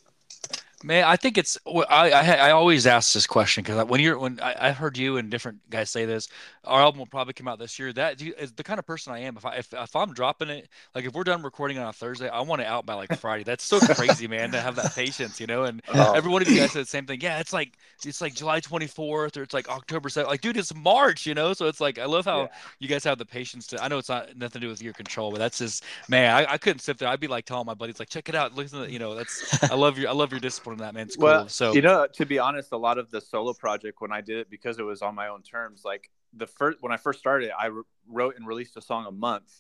Man, 0.84 1.04
I 1.04 1.16
think 1.16 1.38
it's 1.38 1.58
I 1.66 2.10
I, 2.10 2.34
I 2.48 2.50
always 2.50 2.86
ask 2.86 3.12
this 3.12 3.26
question 3.26 3.62
because 3.62 3.84
when 3.86 4.00
you're 4.00 4.18
when 4.18 4.40
I, 4.40 4.68
have 4.68 4.76
heard 4.76 4.98
you 4.98 5.16
and 5.16 5.30
different 5.30 5.58
guys 5.70 5.90
say 5.90 6.04
this, 6.04 6.28
our 6.64 6.80
album 6.80 6.98
will 6.98 7.06
probably 7.06 7.34
come 7.34 7.46
out 7.46 7.58
this 7.58 7.78
year. 7.78 7.92
That 7.92 8.20
is 8.20 8.52
the 8.52 8.64
kind 8.64 8.78
of 8.78 8.86
person 8.86 9.12
I 9.12 9.20
am. 9.20 9.36
If 9.36 9.44
I 9.44 9.56
if, 9.56 9.72
if 9.72 9.94
I'm 9.94 10.12
dropping 10.12 10.48
it, 10.48 10.68
like 10.94 11.04
if 11.04 11.14
we're 11.14 11.24
done 11.24 11.42
recording 11.42 11.78
on 11.78 11.88
a 11.88 11.92
Thursday, 11.92 12.28
I 12.28 12.40
want 12.40 12.62
it 12.62 12.66
out 12.66 12.84
by 12.84 12.94
like 12.94 13.16
Friday. 13.18 13.44
That's 13.44 13.64
so 13.64 13.78
crazy, 13.80 14.26
man, 14.26 14.50
to 14.52 14.60
have 14.60 14.76
that 14.76 14.94
patience, 14.94 15.40
you 15.40 15.46
know. 15.46 15.64
And 15.64 15.82
oh. 15.94 16.14
every 16.14 16.30
one 16.30 16.42
of 16.42 16.48
you 16.48 16.58
guys 16.58 16.72
said 16.72 16.82
the 16.82 16.86
same 16.86 17.06
thing. 17.06 17.20
Yeah, 17.20 17.38
it's 17.38 17.52
like 17.52 17.78
it's 18.04 18.20
like 18.20 18.34
July 18.34 18.60
24th 18.60 19.36
or 19.36 19.42
it's 19.42 19.54
like 19.54 19.68
October 19.68 20.08
7th. 20.08 20.26
Like, 20.26 20.40
dude, 20.40 20.56
it's 20.56 20.74
March, 20.74 21.26
you 21.26 21.34
know. 21.34 21.52
So 21.52 21.66
it's 21.66 21.80
like 21.80 21.98
I 21.98 22.06
love 22.06 22.24
how 22.24 22.42
yeah. 22.42 22.48
you 22.80 22.88
guys 22.88 23.04
have 23.04 23.18
the 23.18 23.26
patience 23.26 23.68
to. 23.68 23.82
I 23.82 23.88
know 23.88 23.98
it's 23.98 24.08
not 24.08 24.36
nothing 24.36 24.60
to 24.60 24.66
do 24.66 24.68
with 24.68 24.82
your 24.82 24.94
control, 24.94 25.30
but 25.30 25.38
that's 25.38 25.58
just 25.58 25.84
man. 26.08 26.34
I, 26.34 26.54
I 26.54 26.58
couldn't 26.58 26.80
sit 26.80 26.98
there. 26.98 27.08
I'd 27.08 27.20
be 27.20 27.28
like 27.28 27.44
telling 27.44 27.66
my 27.66 27.74
buddies 27.74 28.00
like, 28.00 28.08
check 28.08 28.28
it 28.28 28.34
out, 28.34 28.54
listen, 28.54 28.82
to, 28.82 28.90
you 28.90 28.98
know. 28.98 29.14
That's 29.14 29.62
I 29.70 29.74
love 29.74 29.98
your 29.98 30.08
I 30.08 30.12
love 30.12 30.32
your 30.32 30.40
discipline 30.40 30.72
that 30.79 30.95
man. 30.95 31.07
It's 31.07 31.17
cool. 31.17 31.25
Well, 31.25 31.49
so 31.49 31.73
you 31.73 31.83
know, 31.83 32.07
to 32.14 32.26
be 32.26 32.38
honest, 32.38 32.73
a 32.73 32.76
lot 32.76 32.99
of 32.99 33.11
the 33.11 33.21
solo 33.21 33.52
project 33.52 34.00
when 34.00 34.12
I 34.12 34.21
did 34.21 34.38
it 34.38 34.50
because 34.50 34.79
it 34.79 34.83
was 34.83 35.02
on 35.02 35.14
my 35.14 35.29
own 35.29 35.43
terms. 35.43 35.83
Like 35.85 36.11
the 36.33 36.47
first 36.47 36.79
when 36.81 36.93
I 36.93 36.97
first 36.97 37.19
started, 37.19 37.50
I 37.57 37.71
wrote 38.09 38.37
and 38.37 38.47
released 38.47 38.76
a 38.76 38.83
song 38.83 39.07
a 39.07 39.11
month, 39.11 39.50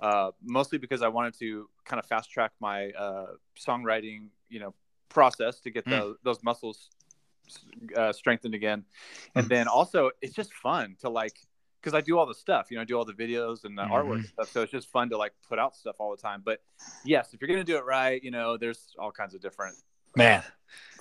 uh, 0.00 0.30
mostly 0.42 0.78
because 0.78 1.02
I 1.02 1.08
wanted 1.08 1.38
to 1.40 1.68
kind 1.84 2.00
of 2.00 2.06
fast 2.06 2.30
track 2.30 2.52
my 2.60 2.90
uh, 2.90 3.26
songwriting, 3.58 4.28
you 4.48 4.60
know, 4.60 4.74
process 5.08 5.60
to 5.60 5.70
get 5.70 5.84
mm. 5.86 6.14
those 6.22 6.42
muscles 6.42 6.90
uh, 7.96 8.12
strengthened 8.12 8.54
again, 8.54 8.84
and 9.34 9.46
mm. 9.46 9.48
then 9.48 9.68
also 9.68 10.10
it's 10.22 10.34
just 10.34 10.52
fun 10.54 10.96
to 11.00 11.08
like 11.08 11.36
because 11.84 11.94
I 11.94 12.00
do 12.00 12.18
all 12.18 12.24
the 12.24 12.34
stuff, 12.34 12.70
you 12.70 12.78
know, 12.78 12.80
I 12.80 12.86
do 12.86 12.96
all 12.96 13.04
the 13.04 13.12
videos 13.12 13.64
and 13.64 13.76
the 13.76 13.82
mm-hmm. 13.82 13.92
artwork 13.92 14.14
and 14.16 14.24
stuff. 14.24 14.50
So 14.50 14.62
it's 14.62 14.72
just 14.72 14.88
fun 14.88 15.10
to 15.10 15.18
like 15.18 15.32
put 15.46 15.58
out 15.58 15.76
stuff 15.76 15.96
all 15.98 16.10
the 16.12 16.22
time. 16.22 16.40
But 16.42 16.62
yes, 17.04 17.34
if 17.34 17.42
you're 17.42 17.48
gonna 17.48 17.62
do 17.62 17.76
it 17.76 17.84
right, 17.84 18.22
you 18.24 18.30
know, 18.30 18.56
there's 18.56 18.94
all 18.98 19.12
kinds 19.12 19.34
of 19.34 19.42
different 19.42 19.76
man 20.16 20.42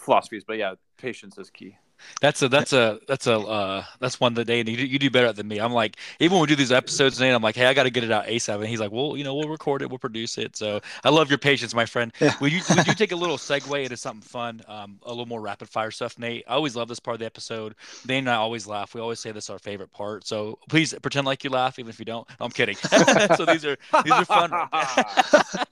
philosophies, 0.04 0.44
but 0.46 0.58
yeah, 0.58 0.76
patience 0.98 1.38
is 1.38 1.50
key. 1.50 1.78
That's 2.22 2.42
a 2.42 2.50
that's 2.50 2.74
a 2.74 3.00
that's 3.08 3.28
a 3.28 3.38
uh, 3.40 3.84
that's 4.00 4.20
one 4.20 4.34
that 4.36 4.46
day 4.46 4.60
you 4.60 4.64
do, 4.64 4.72
you 4.72 5.00
do 5.00 5.10
better 5.10 5.32
than 5.34 5.48
me. 5.48 5.60
I'm 5.60 5.74
like 5.74 5.98
even 6.20 6.36
when 6.36 6.42
we 6.42 6.48
do 6.48 6.56
these 6.56 6.72
episodes, 6.72 7.20
and 7.20 7.32
I'm 7.32 7.42
like, 7.42 7.56
hey, 7.56 7.66
I 7.66 7.74
got 7.74 7.84
to 7.84 7.90
get 7.90 8.04
it 8.04 8.12
out 8.12 8.26
ASAP, 8.26 8.56
and 8.56 8.68
he's 8.68 8.80
like, 8.80 8.92
well, 8.92 9.18
you 9.18 9.24
know, 9.24 9.36
we'll 9.36 9.50
record 9.50 9.82
it, 9.82 9.90
we'll 9.90 10.00
produce 10.00 10.38
it. 10.38 10.56
So 10.56 10.82
I 11.04 11.10
love 11.10 11.30
your 11.30 11.38
patience, 11.38 11.74
my 11.74 11.86
friend. 11.86 12.12
Yeah. 12.20 12.34
Would 12.40 12.52
you 12.52 12.62
would 12.70 12.88
you 12.88 12.94
take 12.96 13.12
a 13.12 13.16
little 13.16 13.38
segue 13.38 13.84
into 13.84 13.98
something 13.98 14.22
fun, 14.22 14.62
um, 14.68 15.00
a 15.04 15.10
little 15.10 15.26
more 15.26 15.42
rapid 15.42 15.70
fire 15.70 15.92
stuff, 15.92 16.18
Nate? 16.18 16.44
I 16.48 16.54
always 16.54 16.76
love 16.76 16.88
this 16.88 17.00
part 17.00 17.16
of 17.16 17.20
the 17.20 17.26
episode. 17.26 17.76
Dane 18.06 18.20
and 18.20 18.30
I 18.30 18.36
always 18.36 18.68
laugh. 18.68 18.94
We 18.94 19.02
always 19.02 19.20
say 19.20 19.32
this 19.32 19.46
is 19.46 19.50
our 19.50 19.60
favorite 19.60 19.92
part. 19.92 20.26
So 20.26 20.60
please 20.70 20.94
pretend 21.02 21.26
like 21.26 21.44
you 21.44 21.50
laugh, 21.50 21.80
even 21.80 21.90
if 21.90 22.00
you 22.00 22.06
don't. 22.06 22.28
I'm 22.40 22.52
kidding. 22.52 22.76
so 23.38 23.46
these 23.46 23.66
are 23.66 23.78
these 24.04 24.14
are 24.14 24.26
fun. 24.26 24.52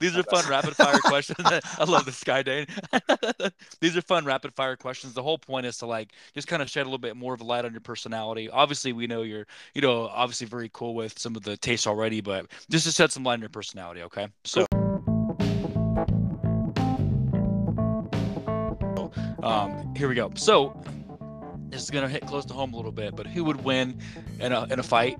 these 0.00 0.16
are 0.16 0.22
fun 0.24 0.48
rapid 0.48 0.76
fire 0.76 0.98
questions. 0.98 1.38
I 1.40 1.84
love 1.84 2.04
this 2.04 2.22
guy, 2.24 2.42
Dane. 2.42 2.66
these 3.80 3.96
are 3.96 4.02
fun 4.02 4.24
rapid 4.24 4.54
fire 4.54 4.76
questions. 4.76 5.14
The 5.14 5.22
whole 5.22 5.38
point 5.38 5.57
is 5.64 5.78
to 5.78 5.86
like 5.86 6.12
just 6.34 6.48
kind 6.48 6.62
of 6.62 6.70
shed 6.70 6.82
a 6.82 6.84
little 6.84 6.98
bit 6.98 7.16
more 7.16 7.34
of 7.34 7.40
a 7.40 7.44
light 7.44 7.64
on 7.64 7.72
your 7.72 7.80
personality. 7.80 8.48
Obviously, 8.48 8.92
we 8.92 9.06
know 9.06 9.22
you're, 9.22 9.46
you 9.74 9.80
know, 9.80 10.08
obviously 10.08 10.46
very 10.46 10.70
cool 10.72 10.94
with 10.94 11.18
some 11.18 11.36
of 11.36 11.42
the 11.42 11.56
tastes 11.56 11.86
already, 11.86 12.20
but 12.20 12.46
just 12.70 12.86
to 12.86 12.92
shed 12.92 13.12
some 13.12 13.24
light 13.24 13.34
on 13.34 13.40
your 13.40 13.48
personality. 13.48 14.02
Okay. 14.02 14.28
So. 14.44 14.66
Um, 19.42 19.94
here 19.96 20.08
we 20.08 20.14
go. 20.14 20.30
So 20.34 20.78
this 21.68 21.82
is 21.82 21.90
gonna 21.90 22.08
hit 22.08 22.26
close 22.26 22.44
to 22.46 22.54
home 22.54 22.74
a 22.74 22.76
little 22.76 22.92
bit, 22.92 23.16
but 23.16 23.26
who 23.26 23.44
would 23.44 23.64
win 23.64 23.98
in 24.40 24.52
a 24.52 24.64
in 24.64 24.78
a 24.78 24.82
fight, 24.82 25.16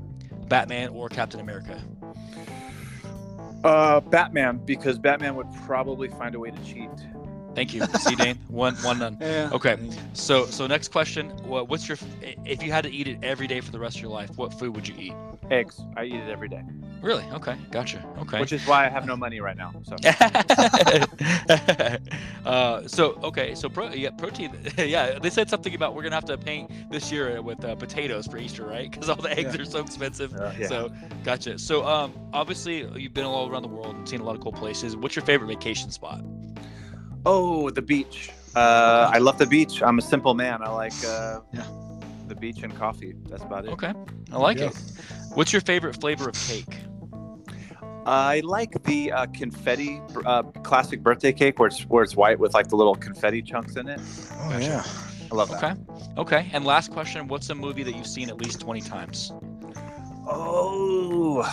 Batman 0.48 0.90
or 0.90 1.08
Captain 1.08 1.40
America? 1.40 1.80
Uh, 3.64 4.00
Batman, 4.00 4.58
because 4.64 4.98
Batman 4.98 5.34
would 5.34 5.46
probably 5.66 6.08
find 6.08 6.34
a 6.34 6.38
way 6.38 6.50
to 6.50 6.64
cheat. 6.64 6.90
Thank 7.58 7.74
you. 7.74 7.82
See, 7.98 8.14
Dane, 8.14 8.38
one 8.46 8.76
one 8.76 9.00
none. 9.00 9.18
Yeah. 9.20 9.50
Okay. 9.52 9.76
So 10.12 10.46
so 10.46 10.68
next 10.68 10.92
question. 10.92 11.30
What, 11.42 11.68
what's 11.68 11.88
your 11.88 11.98
if 12.44 12.62
you 12.62 12.70
had 12.70 12.84
to 12.84 12.92
eat 12.92 13.08
it 13.08 13.18
every 13.20 13.48
day 13.48 13.60
for 13.60 13.72
the 13.72 13.80
rest 13.80 13.96
of 13.96 14.02
your 14.02 14.12
life? 14.12 14.30
What 14.36 14.56
food 14.56 14.76
would 14.76 14.86
you 14.86 14.94
eat? 14.96 15.12
Eggs. 15.50 15.80
I 15.96 16.04
eat 16.04 16.14
it 16.14 16.28
every 16.28 16.48
day, 16.48 16.62
Really? 17.00 17.24
Okay. 17.32 17.56
Gotcha. 17.72 18.04
Okay. 18.18 18.38
which 18.38 18.52
is 18.52 18.64
why 18.66 18.86
I 18.86 18.90
have 18.90 19.06
no 19.06 19.16
money 19.16 19.40
right 19.40 19.56
now. 19.56 19.72
So 19.82 19.96
uh, 22.44 22.86
so 22.86 23.18
okay, 23.24 23.54
so 23.54 23.68
pro, 23.68 23.90
yeah, 23.90 24.10
protein. 24.10 24.52
Yeah, 24.78 25.18
they 25.18 25.30
said 25.30 25.50
something 25.50 25.74
about 25.74 25.94
we're 25.94 26.02
gonna 26.02 26.14
have 26.16 26.24
to 26.26 26.38
paint 26.38 26.70
this 26.90 27.10
year 27.10 27.40
with 27.42 27.64
uh, 27.64 27.74
potatoes 27.74 28.26
for 28.26 28.38
Easter, 28.38 28.64
right? 28.64 28.90
Because 28.90 29.08
all 29.08 29.16
the 29.16 29.30
eggs 29.36 29.54
Yeah. 29.54 29.62
are 29.62 29.64
so 29.64 29.80
expensive. 29.80 30.34
Uh, 30.34 30.52
yeah. 30.58 30.68
So 30.68 30.90
gotcha. 31.24 31.58
So 31.58 31.86
um, 31.86 32.12
obviously 32.32 32.86
you've 33.00 33.14
been 33.14 33.24
all 33.24 33.50
around 33.50 33.62
the 33.62 33.68
world 33.68 33.96
and 33.96 34.08
seen 34.08 34.20
a 34.20 34.24
lot 34.24 34.36
of 34.36 34.42
cool 34.42 34.52
places. 34.52 34.96
What's 34.96 35.16
your 35.16 35.24
favorite 35.24 35.48
vacation 35.48 35.90
spot? 35.90 36.22
Oh, 37.30 37.68
the 37.70 37.82
beach. 37.82 38.30
Uh, 38.56 39.10
I 39.12 39.18
love 39.18 39.36
the 39.38 39.46
beach. 39.46 39.82
I'm 39.82 39.98
a 39.98 40.02
simple 40.02 40.34
man. 40.34 40.62
I 40.62 40.70
like 40.70 40.94
uh, 41.04 41.40
Yeah. 41.52 41.64
the 42.26 42.34
beach 42.34 42.62
and 42.62 42.74
coffee. 42.74 43.14
That's 43.28 43.42
about 43.42 43.66
it. 43.66 43.70
Okay, 43.72 43.92
I 44.32 44.38
like 44.38 44.56
Yeah. 44.56 44.68
it. 44.68 44.76
What's 45.34 45.52
your 45.52 45.60
favorite 45.60 46.00
flavor 46.00 46.28
of 46.30 46.34
cake? 46.46 46.74
I 48.06 48.40
like 48.44 48.82
the 48.84 49.12
uh, 49.12 49.26
confetti 49.34 50.00
uh, 50.24 50.42
classic 50.64 51.02
birthday 51.02 51.32
cake 51.32 51.58
where 51.58 51.66
it's 51.68 51.82
where 51.82 52.02
it's 52.02 52.16
white 52.16 52.38
with 52.38 52.54
like 52.54 52.68
the 52.68 52.76
little 52.76 52.94
confetti 52.94 53.42
chunks 53.42 53.76
in 53.76 53.88
it. 53.88 54.00
Oh 54.40 54.48
Gotcha. 54.48 54.64
yeah. 54.66 54.84
I 55.30 55.34
love 55.34 55.50
that. 55.50 55.62
Okay, 55.62 55.74
okay. 56.16 56.50
And 56.54 56.64
last 56.64 56.90
question: 56.90 57.28
What's 57.28 57.50
a 57.50 57.54
movie 57.54 57.82
that 57.82 57.94
you've 57.94 58.06
seen 58.06 58.30
at 58.30 58.38
least 58.38 58.60
twenty 58.60 58.80
times? 58.80 59.30
Oh, 60.30 61.44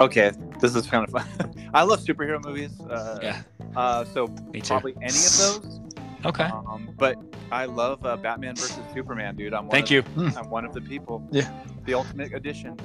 okay. 0.00 0.32
This 0.60 0.74
is 0.76 0.86
kind 0.86 1.04
of 1.06 1.10
fun. 1.10 1.26
I 1.74 1.82
love 1.82 2.00
superhero 2.04 2.42
movies. 2.44 2.78
Uh, 2.80 3.18
Yeah, 3.22 3.42
Uh, 3.76 4.04
so 4.04 4.26
me 4.52 4.60
too. 4.60 4.68
probably 4.68 4.94
any 5.00 5.06
of 5.06 5.36
those. 5.38 5.80
Okay. 6.24 6.44
Um, 6.44 6.90
but 6.98 7.18
I 7.50 7.64
love 7.64 8.04
uh, 8.06 8.16
Batman 8.16 8.54
versus 8.54 8.78
Superman, 8.94 9.36
dude. 9.36 9.52
I'm 9.54 9.66
one 9.66 9.70
Thank 9.70 9.86
of, 9.86 9.90
you. 9.90 10.04
I'm 10.36 10.48
one 10.50 10.64
of 10.64 10.72
the 10.72 10.80
people. 10.80 11.26
Yeah. 11.30 11.50
The 11.84 11.94
ultimate 11.94 12.32
edition. 12.32 12.78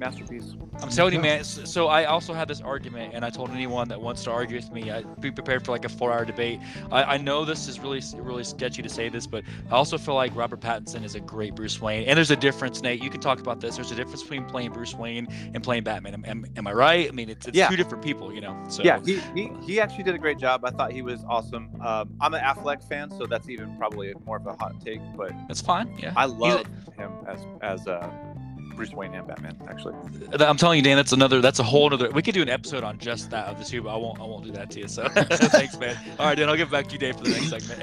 Masterpiece. 0.00 0.54
I'm 0.82 0.88
telling 0.88 1.12
you, 1.12 1.20
man. 1.20 1.44
So 1.44 1.88
I 1.88 2.04
also 2.06 2.32
had 2.32 2.48
this 2.48 2.62
argument, 2.62 3.12
and 3.14 3.22
I 3.24 3.28
told 3.30 3.50
anyone 3.50 3.86
that 3.88 4.00
wants 4.00 4.24
to 4.24 4.30
argue 4.30 4.56
with 4.56 4.72
me, 4.72 4.90
I 4.90 5.02
be 5.02 5.30
prepared 5.30 5.64
for 5.64 5.72
like 5.72 5.84
a 5.84 5.90
four-hour 5.90 6.24
debate. 6.24 6.58
I, 6.90 7.04
I 7.04 7.16
know 7.18 7.44
this 7.44 7.68
is 7.68 7.78
really, 7.78 8.02
really 8.16 8.42
sketchy 8.44 8.80
to 8.82 8.88
say 8.88 9.10
this, 9.10 9.26
but 9.26 9.44
I 9.70 9.74
also 9.74 9.98
feel 9.98 10.14
like 10.14 10.34
Robert 10.34 10.60
Pattinson 10.60 11.04
is 11.04 11.14
a 11.14 11.20
great 11.20 11.54
Bruce 11.54 11.80
Wayne. 11.82 12.04
And 12.08 12.16
there's 12.16 12.30
a 12.30 12.36
difference, 12.36 12.80
Nate. 12.80 13.02
You 13.02 13.10
can 13.10 13.20
talk 13.20 13.40
about 13.40 13.60
this. 13.60 13.76
There's 13.76 13.92
a 13.92 13.94
difference 13.94 14.22
between 14.22 14.46
playing 14.46 14.72
Bruce 14.72 14.94
Wayne 14.94 15.28
and 15.54 15.62
playing 15.62 15.84
Batman. 15.84 16.14
Am, 16.14 16.24
am, 16.24 16.46
am 16.56 16.66
I 16.66 16.72
right? 16.72 17.06
I 17.06 17.12
mean, 17.12 17.28
it's, 17.28 17.46
it's 17.46 17.56
Yeah. 17.56 17.68
two 17.68 17.76
different 17.76 18.02
people, 18.02 18.32
you 18.32 18.40
know. 18.40 18.56
So 18.68 18.82
Yeah, 18.82 19.00
he, 19.04 19.20
he 19.34 19.50
he 19.62 19.80
actually 19.80 20.04
did 20.04 20.14
a 20.14 20.18
great 20.18 20.38
job. 20.38 20.64
I 20.64 20.70
thought 20.70 20.92
he 20.92 21.02
was 21.02 21.22
awesome. 21.28 21.68
Um, 21.82 22.14
I'm 22.22 22.32
an 22.32 22.40
Affleck 22.42 22.82
fan, 22.88 23.10
so 23.10 23.26
that's 23.26 23.50
even 23.50 23.76
probably 23.76 24.14
more 24.24 24.38
of 24.38 24.46
a 24.46 24.54
hot 24.54 24.80
take. 24.82 25.00
But 25.14 25.32
that's 25.46 25.60
fine. 25.60 25.94
Yeah. 25.98 26.14
I 26.16 26.24
love 26.24 26.64
him 26.96 27.12
as 27.28 27.40
as 27.60 27.86
uh, 27.86 28.08
Bruce 28.80 28.94
Wayne 28.94 29.14
and 29.14 29.26
Batman. 29.26 29.60
Actually, 29.68 29.92
I'm 30.32 30.56
telling 30.56 30.78
you, 30.78 30.82
Dan, 30.82 30.96
that's 30.96 31.12
another. 31.12 31.42
That's 31.42 31.58
a 31.58 31.62
whole 31.62 31.92
other. 31.92 32.10
We 32.12 32.22
could 32.22 32.32
do 32.32 32.40
an 32.40 32.48
episode 32.48 32.82
on 32.82 32.96
just 32.96 33.28
that 33.28 33.46
of 33.46 33.58
the 33.58 33.64
two, 33.66 33.82
but 33.82 33.90
I 33.90 33.96
won't. 33.98 34.18
I 34.18 34.22
won't 34.22 34.42
do 34.42 34.52
that 34.52 34.70
to 34.70 34.80
you. 34.80 34.88
So 34.88 35.06
thanks, 35.10 35.78
man. 35.78 35.98
All 36.18 36.24
right, 36.24 36.34
Dan. 36.34 36.48
I'll 36.48 36.56
give 36.56 36.70
back 36.70 36.86
to 36.86 36.92
you, 36.94 36.98
Dave, 36.98 37.18
for 37.18 37.24
the 37.24 37.30
next 37.32 37.50
segment. 37.50 37.78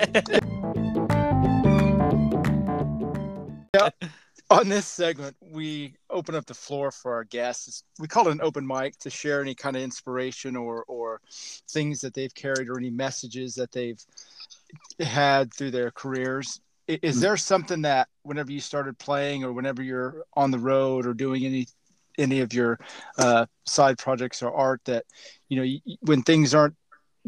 yeah. 4.01 4.07
On 4.49 4.67
this 4.67 4.87
segment, 4.87 5.35
we 5.39 5.93
open 6.09 6.33
up 6.33 6.47
the 6.47 6.55
floor 6.55 6.89
for 6.89 7.13
our 7.13 7.25
guests. 7.25 7.83
We 7.99 8.07
call 8.07 8.27
it 8.29 8.31
an 8.31 8.41
open 8.41 8.65
mic 8.65 8.97
to 9.01 9.11
share 9.11 9.39
any 9.39 9.53
kind 9.53 9.75
of 9.75 9.83
inspiration 9.83 10.55
or 10.55 10.83
or 10.87 11.21
things 11.69 12.01
that 12.01 12.15
they've 12.15 12.33
carried 12.33 12.69
or 12.69 12.79
any 12.79 12.89
messages 12.89 13.53
that 13.53 13.71
they've 13.71 14.03
had 14.99 15.53
through 15.53 15.69
their 15.69 15.91
careers. 15.91 16.59
Is 16.87 17.19
there 17.19 17.35
something 17.37 17.81
that 17.81 18.07
whenever 18.23 18.51
you 18.51 18.61
started 18.61 18.97
playing 18.97 19.43
or 19.43 19.51
whenever 19.51 19.83
you're 19.83 20.23
on 20.35 20.51
the 20.51 20.59
road 20.59 21.05
or 21.05 21.13
doing 21.13 21.45
any 21.45 21.67
any 22.17 22.39
of 22.39 22.53
your 22.53 22.79
uh, 23.17 23.45
side 23.65 23.97
projects 23.97 24.41
or 24.41 24.51
art 24.53 24.81
that 24.85 25.05
you 25.49 25.57
know 25.57 25.63
you, 25.63 25.79
when 26.01 26.23
things 26.23 26.55
aren't 26.55 26.75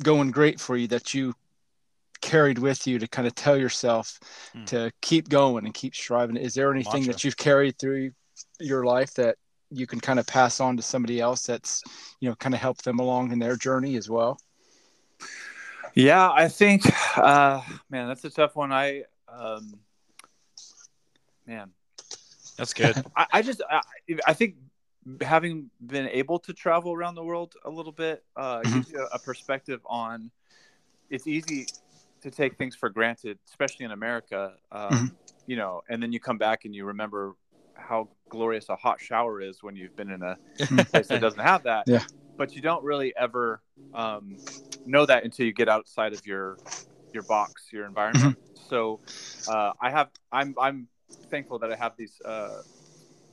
going 0.02 0.32
great 0.32 0.60
for 0.60 0.78
you 0.78 0.88
that 0.88 1.14
you 1.14 1.34
carried 2.22 2.58
with 2.58 2.88
you 2.88 3.00
to 3.00 3.08
kind 3.08 3.28
of 3.28 3.36
tell 3.36 3.58
yourself 3.58 4.20
Hmm. 4.54 4.66
to 4.66 4.92
keep 5.02 5.30
going 5.30 5.66
and 5.66 5.74
keep 5.74 5.94
striving 5.96 6.38
is 6.38 6.54
there 6.54 6.72
anything 6.72 7.02
Mantra. 7.02 7.14
that 7.14 7.24
you've 7.24 7.38
carried 7.38 7.78
through 7.78 8.12
your 8.60 8.84
life 8.84 9.14
that 9.14 9.38
you 9.70 9.86
can 9.86 10.00
kind 10.00 10.20
of 10.20 10.28
pass 10.28 10.60
on 10.60 10.76
to 10.78 10.84
somebody 10.84 11.20
else 11.22 11.44
that's 11.44 11.84
you 12.20 12.30
know 12.30 12.36
kind 12.36 12.56
of 12.56 12.62
help 12.62 12.82
them 12.82 13.00
along 13.00 13.32
in 13.32 13.40
their 13.40 13.56
journey 13.56 13.96
as 13.96 14.10
well 14.10 14.40
yeah, 15.96 16.32
I 16.32 16.48
think, 16.48 16.84
uh, 17.18 17.62
man, 17.90 18.08
that's 18.08 18.24
a 18.24 18.30
tough 18.30 18.56
one. 18.56 18.72
I, 18.72 19.04
um, 19.38 19.80
man, 21.46 21.72
That's 22.58 22.74
good. 22.74 22.96
I, 23.16 23.26
I 23.34 23.42
just 23.42 23.62
I, 23.70 23.82
I 24.28 24.34
think 24.34 24.56
having 25.22 25.70
been 25.86 26.08
able 26.10 26.40
to 26.40 26.54
travel 26.54 26.94
around 26.94 27.16
the 27.16 27.24
world 27.24 27.56
a 27.66 27.70
little 27.70 27.92
bit 27.92 28.24
uh, 28.36 28.60
Mhm. 28.60 28.74
gives 28.74 28.90
you 28.90 29.08
a 29.12 29.20
perspective 29.20 29.82
on. 29.86 30.32
It's 31.10 31.26
easy 31.26 31.68
to 32.22 32.30
take 32.30 32.58
things 32.58 32.76
for 32.76 32.90
granted, 32.90 33.40
especially 33.50 33.86
in 33.86 33.92
America. 33.92 34.54
Um, 34.72 34.90
Mhm. 34.92 35.12
You 35.48 35.56
know, 35.56 35.82
and 35.90 36.04
then 36.04 36.12
you 36.12 36.20
come 36.20 36.38
back 36.38 36.66
and 36.66 36.76
you 36.76 36.86
remember 36.86 37.36
how 37.74 38.10
glorious 38.30 38.70
a 38.70 38.76
hot 38.76 39.00
shower 39.02 39.42
is 39.42 39.64
when 39.64 39.76
you've 39.76 39.96
been 39.96 40.12
in 40.12 40.22
a 40.22 40.38
place 40.92 41.08
that 41.08 41.22
doesn't 41.22 41.40
have 41.42 41.64
that. 41.64 41.86
Yeah. 41.88 42.04
But 42.38 42.56
you 42.56 42.62
don't 42.62 42.84
really 42.84 43.14
ever 43.18 43.62
um, 43.94 44.38
know 44.86 45.06
that 45.06 45.24
until 45.26 45.46
you 45.46 45.52
get 45.54 45.68
outside 45.68 46.14
of 46.14 46.26
your 46.26 46.58
your 47.14 47.24
box, 47.24 47.68
your 47.72 47.86
environment. 47.86 48.38
So 48.70 49.00
uh, 49.48 49.74
I 49.82 49.90
have 49.90 50.10
I'm 50.32 50.56
I'm 50.60 50.88
thankful 51.30 51.60
that 51.60 51.72
I 51.72 51.76
have 51.76 51.94
these 51.98 52.20
uh, 52.24 52.62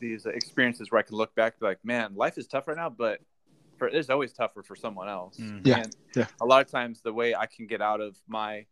these 0.01 0.27
experiences 0.27 0.91
where 0.91 0.99
I 0.99 1.03
can 1.03 1.17
look 1.17 1.35
back 1.35 1.55
and 1.55 1.61
be 1.61 1.67
like, 1.67 1.85
man, 1.85 2.15
life 2.15 2.39
is 2.39 2.47
tough 2.47 2.69
right 2.69 2.77
now, 2.77 2.91
but 2.91 3.21
for 3.79 3.89
it's 3.89 4.11
always 4.11 4.33
tougher 4.33 4.63
for 4.63 4.77
someone 4.77 5.09
else. 5.09 5.37
Mm. 5.39 5.61
Yeah, 5.65 5.79
And 5.79 5.97
yeah. 6.15 6.27
A 6.41 6.47
lot 6.47 6.63
of 6.63 6.71
times 6.71 7.03
the 7.03 7.13
way 7.13 7.35
I 7.35 7.47
can 7.47 7.67
get 7.67 7.81
out 7.81 8.01
of 8.01 8.17
my 8.27 8.67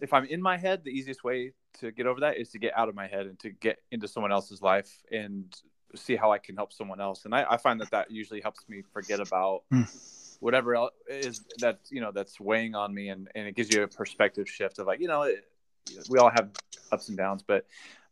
if 0.00 0.12
I'm 0.12 0.24
in 0.26 0.42
my 0.42 0.56
head, 0.56 0.84
the 0.84 0.90
easiest 0.90 1.24
way 1.24 1.52
to 1.80 1.90
get 1.90 2.06
over 2.06 2.20
that 2.20 2.36
is 2.36 2.50
to 2.50 2.58
get 2.58 2.76
out 2.76 2.88
of 2.88 2.94
my 2.94 3.06
head 3.06 3.26
and 3.26 3.38
to 3.40 3.50
get 3.50 3.78
into 3.90 4.06
someone 4.06 4.32
else's 4.32 4.60
life 4.60 4.90
and 5.10 5.54
see 5.94 6.16
how 6.16 6.32
I 6.32 6.38
can 6.38 6.56
help 6.56 6.72
someone 6.72 7.00
else. 7.00 7.24
And 7.24 7.34
I, 7.34 7.46
I 7.48 7.56
find 7.56 7.80
that 7.80 7.90
that 7.92 8.10
usually 8.10 8.40
helps 8.40 8.68
me 8.68 8.82
forget 8.92 9.20
about 9.20 9.62
Mm. 9.72 9.88
Whatever 10.44 10.76
else 10.76 10.92
is 11.08 11.42
that 11.60 11.78
you 11.90 12.02
know 12.02 12.12
that's 12.12 12.38
weighing 12.38 12.74
on 12.74 12.94
me, 12.94 13.08
and, 13.08 13.28
and 13.34 13.48
it 13.48 13.56
gives 13.56 13.74
you 13.74 13.82
a 13.82 13.88
perspective 13.88 14.46
shift 14.46 14.78
of 14.78 14.86
like 14.86 15.00
you 15.00 15.08
know 15.08 15.22
it, 15.22 15.42
we 16.10 16.18
all 16.18 16.28
have 16.28 16.50
ups 16.92 17.08
and 17.08 17.16
downs, 17.16 17.42
but 17.42 17.64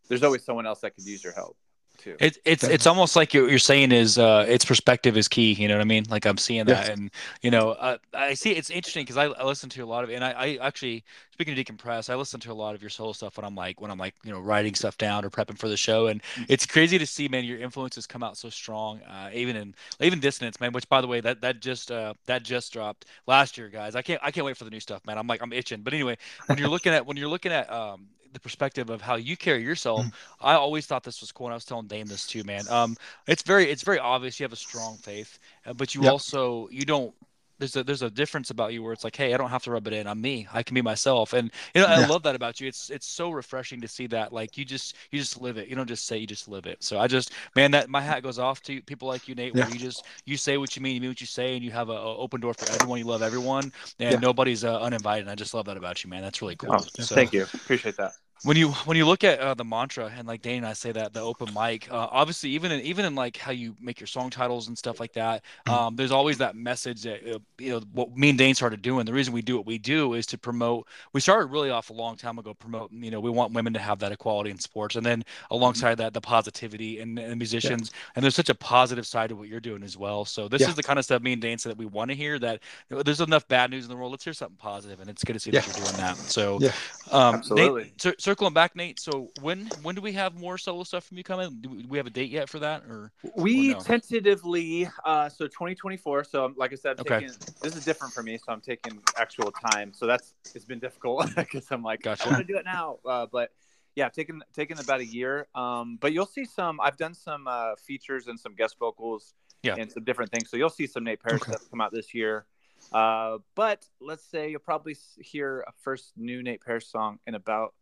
there's 0.08 0.22
always 0.22 0.42
someone 0.42 0.66
else 0.66 0.80
that 0.80 0.94
could 0.94 1.04
use 1.04 1.22
your 1.22 1.34
help 1.34 1.58
too. 2.02 2.16
It, 2.18 2.38
it's 2.44 2.64
it's 2.64 2.86
almost 2.86 3.16
like 3.16 3.32
you're, 3.32 3.48
you're 3.48 3.58
saying 3.58 3.92
is 3.92 4.18
uh, 4.18 4.44
its 4.48 4.64
perspective 4.64 5.16
is 5.16 5.28
key. 5.28 5.52
You 5.52 5.68
know 5.68 5.74
what 5.76 5.82
I 5.82 5.84
mean? 5.84 6.04
Like 6.08 6.26
I'm 6.26 6.38
seeing 6.38 6.66
that, 6.66 6.88
and 6.88 7.10
you 7.42 7.50
know, 7.50 7.70
uh, 7.70 7.98
I 8.12 8.34
see 8.34 8.52
it's 8.52 8.70
interesting 8.70 9.04
because 9.04 9.16
I, 9.16 9.26
I 9.26 9.44
listen 9.44 9.68
to 9.70 9.82
a 9.82 9.86
lot 9.86 10.04
of, 10.04 10.10
and 10.10 10.24
I, 10.24 10.30
I 10.32 10.58
actually 10.60 11.04
speaking 11.32 11.58
of 11.58 11.64
decompress, 11.64 12.10
I 12.10 12.16
listen 12.16 12.40
to 12.40 12.52
a 12.52 12.54
lot 12.54 12.74
of 12.74 12.82
your 12.82 12.90
solo 12.90 13.12
stuff 13.12 13.36
when 13.36 13.44
I'm 13.44 13.54
like 13.54 13.80
when 13.80 13.90
I'm 13.90 13.98
like 13.98 14.14
you 14.24 14.32
know 14.32 14.40
writing 14.40 14.74
stuff 14.74 14.98
down 14.98 15.24
or 15.24 15.30
prepping 15.30 15.58
for 15.58 15.68
the 15.68 15.76
show, 15.76 16.08
and 16.08 16.20
it's 16.48 16.66
crazy 16.66 16.98
to 16.98 17.06
see, 17.06 17.28
man, 17.28 17.44
your 17.44 17.58
influences 17.58 18.06
come 18.06 18.22
out 18.22 18.36
so 18.36 18.50
strong, 18.50 19.00
uh, 19.02 19.30
even 19.32 19.56
in 19.56 19.74
even 20.00 20.20
dissonance, 20.20 20.60
man. 20.60 20.72
Which 20.72 20.88
by 20.88 21.00
the 21.00 21.06
way, 21.06 21.20
that 21.20 21.40
that 21.40 21.60
just 21.60 21.90
uh, 21.90 22.14
that 22.26 22.42
just 22.42 22.72
dropped 22.72 23.06
last 23.26 23.56
year, 23.56 23.68
guys. 23.68 23.94
I 23.94 24.02
can't 24.02 24.20
I 24.22 24.30
can't 24.30 24.44
wait 24.44 24.56
for 24.56 24.64
the 24.64 24.70
new 24.70 24.80
stuff, 24.80 25.04
man. 25.06 25.18
I'm 25.18 25.26
like 25.26 25.42
I'm 25.42 25.52
itching, 25.52 25.82
but 25.82 25.94
anyway, 25.94 26.16
when 26.46 26.58
you're 26.58 26.68
looking 26.68 26.92
at 26.92 27.06
when 27.06 27.16
you're 27.16 27.28
looking 27.28 27.52
at 27.52 27.72
um, 27.72 28.08
the 28.32 28.40
perspective 28.40 28.90
of 28.90 29.00
how 29.02 29.16
you 29.16 29.36
carry 29.36 29.62
yourself, 29.62 30.08
Mm. 30.08 30.12
I 30.40 30.54
always 30.54 30.86
thought 30.86 31.04
this 31.04 31.20
was 31.20 31.32
cool. 31.32 31.46
And 31.46 31.52
I 31.52 31.56
was 31.56 31.64
telling 31.64 31.86
Dame 31.86 32.08
this 32.08 32.26
too, 32.26 32.44
man. 32.44 32.68
Um, 32.68 32.96
it's 33.26 33.42
very 33.42 33.70
it's 33.70 33.82
very 33.82 33.98
obvious 33.98 34.38
you 34.40 34.44
have 34.44 34.52
a 34.52 34.56
strong 34.56 34.98
faith, 34.98 35.38
uh, 35.66 35.72
but 35.74 35.94
you 35.94 36.04
Yep. 36.04 36.06
also 36.06 36.68
you 36.70 36.84
don't. 36.84 37.14
There's 37.58 37.76
a 37.76 37.84
there's 37.84 38.02
a 38.02 38.10
difference 38.10 38.50
about 38.50 38.72
you 38.72 38.82
where 38.82 38.92
it's 38.92 39.04
like, 39.04 39.14
hey, 39.14 39.34
I 39.34 39.36
don't 39.36 39.50
have 39.50 39.62
to 39.64 39.70
rub 39.70 39.86
it 39.86 39.92
in. 39.92 40.06
I'm 40.06 40.20
me. 40.20 40.48
I 40.52 40.62
can 40.62 40.74
be 40.74 40.82
myself, 40.82 41.32
and 41.32 41.50
you 41.74 41.80
know 41.80 41.86
I 41.86 42.06
love 42.06 42.22
that 42.24 42.34
about 42.34 42.60
you. 42.60 42.66
It's 42.66 42.90
it's 42.90 43.06
so 43.06 43.30
refreshing 43.30 43.80
to 43.82 43.88
see 43.88 44.06
that. 44.08 44.32
Like 44.32 44.58
you 44.58 44.64
just 44.64 44.96
you 45.10 45.18
just 45.20 45.40
live 45.40 45.56
it. 45.58 45.68
You 45.68 45.76
don't 45.76 45.86
just 45.86 46.06
say 46.06 46.18
you 46.18 46.26
just 46.26 46.48
live 46.48 46.66
it. 46.66 46.82
So 46.82 46.98
I 46.98 47.06
just 47.06 47.32
man, 47.54 47.70
that 47.72 47.88
my 47.88 48.00
hat 48.00 48.22
goes 48.22 48.38
off 48.38 48.62
to 48.64 48.80
people 48.82 49.06
like 49.06 49.28
you, 49.28 49.34
Nate. 49.34 49.54
Where 49.54 49.64
Yeah. 49.66 49.72
you 49.72 49.78
just 49.78 50.04
you 50.24 50.36
say 50.36 50.56
what 50.58 50.74
you 50.76 50.82
mean, 50.82 50.94
you 50.96 51.00
mean 51.00 51.10
what 51.10 51.20
you 51.20 51.26
say, 51.26 51.54
and 51.54 51.64
you 51.64 51.70
have 51.70 51.88
a, 51.88 51.92
a 51.92 52.16
open 52.16 52.40
door 52.40 52.54
for 52.54 52.68
everyone. 52.72 52.98
You 52.98 53.04
love 53.04 53.22
everyone, 53.22 53.72
and 54.00 54.12
Yeah. 54.14 54.18
nobody's 54.18 54.64
uh, 54.64 54.80
uninvited. 54.80 55.22
And 55.22 55.30
I 55.30 55.34
just 55.34 55.54
love 55.54 55.66
that 55.66 55.76
about 55.76 56.02
you, 56.02 56.10
man. 56.10 56.22
That's 56.22 56.42
really 56.42 56.56
cool. 56.56 56.74
Oh, 56.74 56.78
So- 57.00 57.14
Thank 57.14 57.32
you. 57.32 57.42
Appreciate 57.44 57.96
that. 57.98 58.12
When 58.44 58.56
you 58.56 58.70
when 58.70 58.96
you 58.96 59.06
look 59.06 59.22
at 59.22 59.38
uh, 59.38 59.54
the 59.54 59.64
mantra 59.64 60.12
and 60.16 60.26
like 60.26 60.42
Dane 60.42 60.58
and 60.58 60.66
I 60.66 60.72
say 60.72 60.90
that 60.92 61.12
the 61.12 61.20
open 61.20 61.52
mic, 61.54 61.90
uh, 61.92 62.08
obviously 62.10 62.50
even 62.50 62.72
in 62.72 62.80
even 62.80 63.04
in 63.04 63.14
like 63.14 63.36
how 63.36 63.52
you 63.52 63.76
make 63.80 64.00
your 64.00 64.06
song 64.08 64.30
titles 64.30 64.68
and 64.68 64.76
stuff 64.76 64.98
like 64.98 65.12
that, 65.12 65.42
Mhm. 65.66 65.72
um, 65.72 65.96
there's 65.96 66.10
always 66.10 66.38
that 66.38 66.56
message 66.56 67.02
that 67.02 67.20
uh, 67.36 67.38
you 67.58 67.70
know 67.70 67.80
what 67.92 68.16
me 68.16 68.30
and 68.30 68.38
Dane 68.38 68.54
started 68.54 68.82
doing. 68.82 69.06
The 69.06 69.12
reason 69.12 69.32
we 69.32 69.42
do 69.42 69.56
what 69.56 69.66
we 69.66 69.78
do 69.78 70.14
is 70.14 70.26
to 70.26 70.38
promote. 70.38 70.88
We 71.12 71.20
started 71.20 71.46
really 71.46 71.70
off 71.70 71.90
a 71.90 71.92
long 71.92 72.16
time 72.16 72.38
ago 72.38 72.52
promoting. 72.54 73.02
You 73.04 73.12
know, 73.12 73.20
we 73.20 73.30
want 73.30 73.52
women 73.52 73.72
to 73.74 73.78
have 73.78 74.00
that 74.00 74.10
equality 74.12 74.50
in 74.50 74.58
sports, 74.58 74.96
and 74.96 75.06
then 75.06 75.24
alongside 75.50 75.96
that, 75.96 76.12
the 76.12 76.20
positivity 76.20 76.98
and, 77.00 77.18
and 77.18 77.38
musicians. 77.38 77.90
And 78.16 78.22
there's 78.24 78.34
such 78.34 78.48
a 78.48 78.54
positive 78.54 79.06
side 79.06 79.28
to 79.28 79.36
what 79.36 79.48
you're 79.48 79.60
doing 79.60 79.82
as 79.84 79.96
well. 79.96 80.24
So 80.24 80.48
this 80.48 80.62
Yeah. 80.62 80.68
is 80.70 80.74
the 80.74 80.82
kind 80.82 80.98
of 80.98 81.04
stuff 81.04 81.22
me 81.22 81.32
and 81.34 81.42
Dane 81.42 81.58
said 81.58 81.70
that 81.70 81.78
we 81.78 81.86
want 81.86 82.10
to 82.10 82.16
hear. 82.16 82.38
That 82.40 82.60
you 82.90 82.96
know, 82.96 83.02
there's 83.04 83.20
enough 83.20 83.46
bad 83.46 83.70
news 83.70 83.84
in 83.84 83.90
the 83.90 83.96
world. 83.96 84.10
Let's 84.10 84.24
hear 84.24 84.32
something 84.32 84.56
positive, 84.56 85.00
and 85.00 85.08
it's 85.08 85.22
good 85.22 85.34
to 85.34 85.40
see 85.40 85.52
that 85.52 85.64
you're 85.66 85.74
doing 85.74 85.96
that. 85.96 86.18
So 86.28 86.58
Yeah. 86.60 86.72
um, 87.10 87.36
Absolutely. 87.36 87.84
Nate, 87.84 88.02
cir- 88.02 88.14
circling 88.32 88.54
back, 88.54 88.74
Nate. 88.74 88.98
So 88.98 89.30
when 89.34 89.72
when 89.82 89.94
do 89.94 90.00
we 90.00 90.12
have 90.12 90.34
more 90.34 90.56
solo 90.58 90.84
stuff 90.84 91.04
from 91.04 91.18
you 91.18 91.24
coming? 91.24 91.58
Do 91.60 91.70
we, 91.70 91.82
do 91.82 91.88
we 91.88 91.98
have 91.98 92.06
a 92.06 92.10
date 92.10 92.30
yet 92.30 92.48
for 92.48 92.58
that? 92.60 92.82
Or 92.84 93.12
We 93.36 93.74
Or 93.74 93.76
no? 93.76 93.80
tentatively, 93.80 94.88
uh, 95.04 95.28
so 95.28 95.46
2024. 95.46 96.24
So, 96.24 96.52
like 96.56 96.72
I 96.72 96.76
said, 96.76 96.96
I'm 96.98 96.98
Okay. 97.02 97.20
taking, 97.20 97.34
this 97.62 97.74
is 97.76 97.82
different 97.82 98.14
for 98.14 98.22
me. 98.22 98.38
So, 98.38 98.52
I'm 98.52 98.60
taking 98.60 99.00
actual 99.16 99.52
time. 99.52 99.92
So 99.92 100.06
that's 100.06 100.34
it's 100.54 100.64
been 100.64 100.80
difficult 100.80 101.26
because 101.36 101.70
I'm 101.70 101.82
like, 101.82 102.02
Gotcha. 102.02 102.24
I 102.24 102.28
want 102.28 102.40
to 102.40 102.44
do 102.44 102.56
it 102.58 102.64
now. 102.64 102.98
Uh, 103.04 103.26
but 103.30 103.50
yeah, 103.96 104.08
taking 104.08 104.40
taking 104.54 104.78
about 104.78 105.00
a 105.00 105.06
year. 105.06 105.46
Um, 105.54 105.98
but 106.00 106.12
you'll 106.12 106.26
see 106.26 106.44
some. 106.46 106.80
I've 106.80 106.96
done 106.96 107.14
some 107.14 107.46
uh, 107.46 107.76
features 107.76 108.28
and 108.28 108.38
some 108.40 108.54
guest 108.54 108.76
vocals. 108.78 109.34
Yeah. 109.62 109.76
And 109.76 109.90
some 109.92 110.02
different 110.04 110.32
things. 110.32 110.50
So 110.50 110.56
you'll 110.56 110.70
see 110.70 110.88
some 110.88 111.04
Nate 111.04 111.22
Parrish 111.22 111.42
Okay. 111.42 111.52
stuff 111.52 111.60
come 111.70 111.80
out 111.80 111.92
this 111.92 112.14
year. 112.14 112.46
Uh, 112.90 113.38
but 113.54 113.86
let's 114.00 114.24
say 114.24 114.50
you'll 114.50 114.58
probably 114.60 114.96
hear 115.18 115.64
a 115.68 115.72
first 115.82 116.12
new 116.16 116.42
Nate 116.42 116.62
Parrish 116.62 116.86
song 116.88 117.20
in 117.26 117.34
about. 117.36 117.74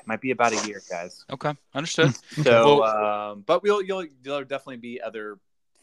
It 0.00 0.06
might 0.06 0.20
be 0.20 0.30
about 0.30 0.52
a 0.52 0.66
year, 0.66 0.80
guys. 0.90 1.24
okay, 1.30 1.54
understood. 1.74 2.14
So, 2.44 2.80
Well- 2.80 2.82
um, 3.32 3.44
but 3.46 3.62
we'll 3.62 3.82
you'll 3.82 4.06
there'll 4.22 4.44
definitely 4.44 4.76
be 4.78 5.00
other 5.00 5.38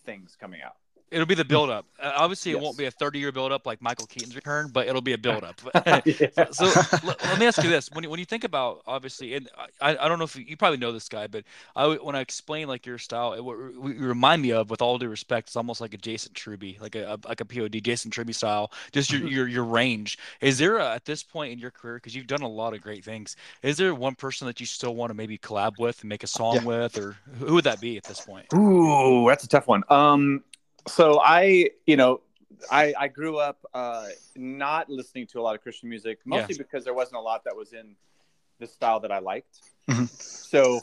things 0.05 0.35
coming 0.39 0.61
out. 0.61 0.75
It'll 1.13 1.27
be 1.27 1.35
the 1.35 1.45
build 1.45 1.69
up. 1.69 1.85
Uh, 2.01 2.11
obviously, 2.15 2.51
it 2.51 2.59
won't 2.59 2.77
be 2.77 2.85
a 2.85 2.91
30 2.91 3.19
year 3.19 3.31
build 3.31 3.51
up 3.51 3.65
like 3.67 3.81
Michael 3.81 4.07
Keaton's 4.07 4.35
return, 4.35 4.69
but 4.73 4.87
it'll 4.87 5.01
be 5.01 5.13
a 5.13 5.17
build 5.17 5.43
up. 5.43 5.61
Yeah. 6.05 6.51
so 6.51 6.75
let, 7.03 7.23
let 7.23 7.37
me 7.39 7.45
ask 7.45 7.61
you 7.63 7.69
this: 7.69 7.91
when 7.91 8.03
you, 8.03 8.09
when 8.09 8.19
you 8.19 8.25
think 8.25 8.43
about 8.43 8.81
obviously, 8.87 9.35
and 9.35 9.49
I, 9.79 9.95
I 9.97 10.07
don't 10.07 10.17
know 10.17 10.25
if 10.25 10.35
you, 10.35 10.43
you 10.47 10.57
probably 10.57 10.79
know 10.79 10.91
this 10.91 11.07
guy, 11.09 11.27
but 11.27 11.43
I 11.75 11.87
when 11.87 12.15
I 12.15 12.21
explain 12.21 12.67
like 12.67 12.85
your 12.85 12.97
style, 12.97 13.33
it, 13.33 13.41
what 13.43 13.57
you 13.57 14.05
remind 14.07 14.41
me 14.41 14.51
of, 14.51 14.69
with 14.69 14.81
all 14.81 14.97
due 14.97 15.07
respect, 15.09 15.49
it's 15.49 15.55
almost 15.55 15.81
like 15.81 15.93
a 15.93 15.97
Jason 15.97 16.33
Truby, 16.33 16.77
like 16.81 16.95
a, 16.95 17.13
a 17.13 17.27
like 17.27 17.41
a 17.41 17.45
POD 17.45 17.83
Jason 17.83 18.11
Truby 18.11 18.33
style. 18.33 18.71
Just 18.91 19.11
your 19.11 19.21
your 19.21 19.47
your 19.47 19.63
range. 19.65 20.17
Is 20.41 20.57
there 20.57 20.77
a, 20.77 20.93
at 20.95 21.05
this 21.05 21.23
point 21.23 21.53
in 21.53 21.59
your 21.59 21.71
career, 21.71 21.95
because 21.97 22.15
you've 22.15 22.27
done 22.27 22.41
a 22.41 22.47
lot 22.49 22.73
of 22.73 22.81
great 22.81 23.03
things, 23.03 23.35
is 23.61 23.77
there 23.77 23.93
one 23.95 24.15
person 24.15 24.47
that 24.47 24.59
you 24.59 24.65
still 24.65 24.95
want 24.95 25.09
to 25.11 25.13
maybe 25.13 25.37
collab 25.37 25.77
with 25.77 26.01
and 26.01 26.09
make 26.09 26.23
a 26.23 26.27
song 26.27 26.55
Yeah. 26.55 26.61
with, 26.63 26.97
or 26.97 27.15
who 27.39 27.53
would 27.53 27.65
that 27.65 27.79
be 27.79 27.97
at 27.97 28.05
this 28.05 28.21
point? 28.21 28.47
Ooh, 28.53 29.25
that's 29.27 29.43
a 29.43 29.47
tough 29.47 29.67
one. 29.67 29.83
Um, 29.89 30.43
so 30.87 31.19
I, 31.23 31.69
you 31.85 31.95
know, 31.97 32.21
I 32.71 32.93
I 32.97 33.07
grew 33.07 33.37
up 33.37 33.59
uh, 33.73 34.07
not 34.35 34.89
listening 34.89 35.27
to 35.27 35.39
a 35.39 35.41
lot 35.41 35.55
of 35.55 35.61
Christian 35.61 35.89
music, 35.89 36.19
mostly 36.25 36.55
because 36.57 36.83
there 36.83 36.93
wasn't 36.93 37.17
a 37.17 37.21
lot 37.21 37.43
that 37.45 37.55
was 37.55 37.73
in 37.73 37.95
the 38.59 38.67
style 38.67 38.99
that 39.01 39.11
I 39.11 39.19
liked. 39.19 39.59
Mhm. 39.89 40.07
So 40.09 40.81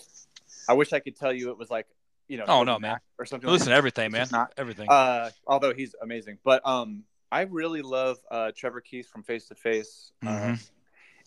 I 0.69 0.75
wish 0.75 0.93
I 0.93 1.01
could 1.01 1.17
tell 1.17 1.33
you 1.33 1.51
it 1.51 1.57
was 1.59 1.71
like, 1.71 1.87
you 2.29 2.37
know, 2.37 2.45
Oh, 2.49 2.63
no, 2.65 2.79
man. 2.79 2.99
or 3.19 3.25
something. 3.25 3.49
Listen 3.49 3.69
to 3.69 3.75
everything, 3.75 4.11
man. 4.13 4.27
not- 4.31 4.53
Everything. 4.57 4.89
Uh, 4.91 5.31
although 5.47 5.73
he's 5.73 5.95
amazing, 6.03 6.39
but 6.45 6.65
um, 6.67 7.05
I 7.33 7.43
really 7.43 7.81
love 7.83 8.19
uh, 8.31 8.53
Trevor 8.55 8.81
Keith 8.81 9.09
from 9.09 9.23
Face 9.23 9.47
to 9.49 9.55
Face. 9.55 10.13
Uh, 10.23 10.29
Mhm. 10.29 10.71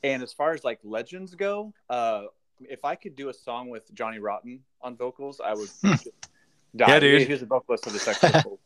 and 0.04 0.22
as 0.24 0.34
far 0.34 0.52
as 0.52 0.64
like 0.64 0.80
legends 0.84 1.34
go, 1.36 1.74
uh, 1.90 2.26
if 2.70 2.86
I 2.86 2.96
could 2.96 3.16
do 3.16 3.30
a 3.30 3.34
song 3.34 3.70
with 3.70 3.92
Johnny 3.94 4.20
Rotten 4.20 4.64
on 4.82 4.96
vocals, 4.96 5.40
I 5.44 5.54
would 5.54 5.70
Yeah, 6.74 7.00
dude. 7.00 7.20
He, 7.22 7.26
he 7.28 7.32
was 7.32 7.42
the 7.42 7.46
vocalist 7.48 7.88
of 7.88 7.94
the 7.94 8.00
Sex 8.00 8.20
Pistols. 8.22 8.60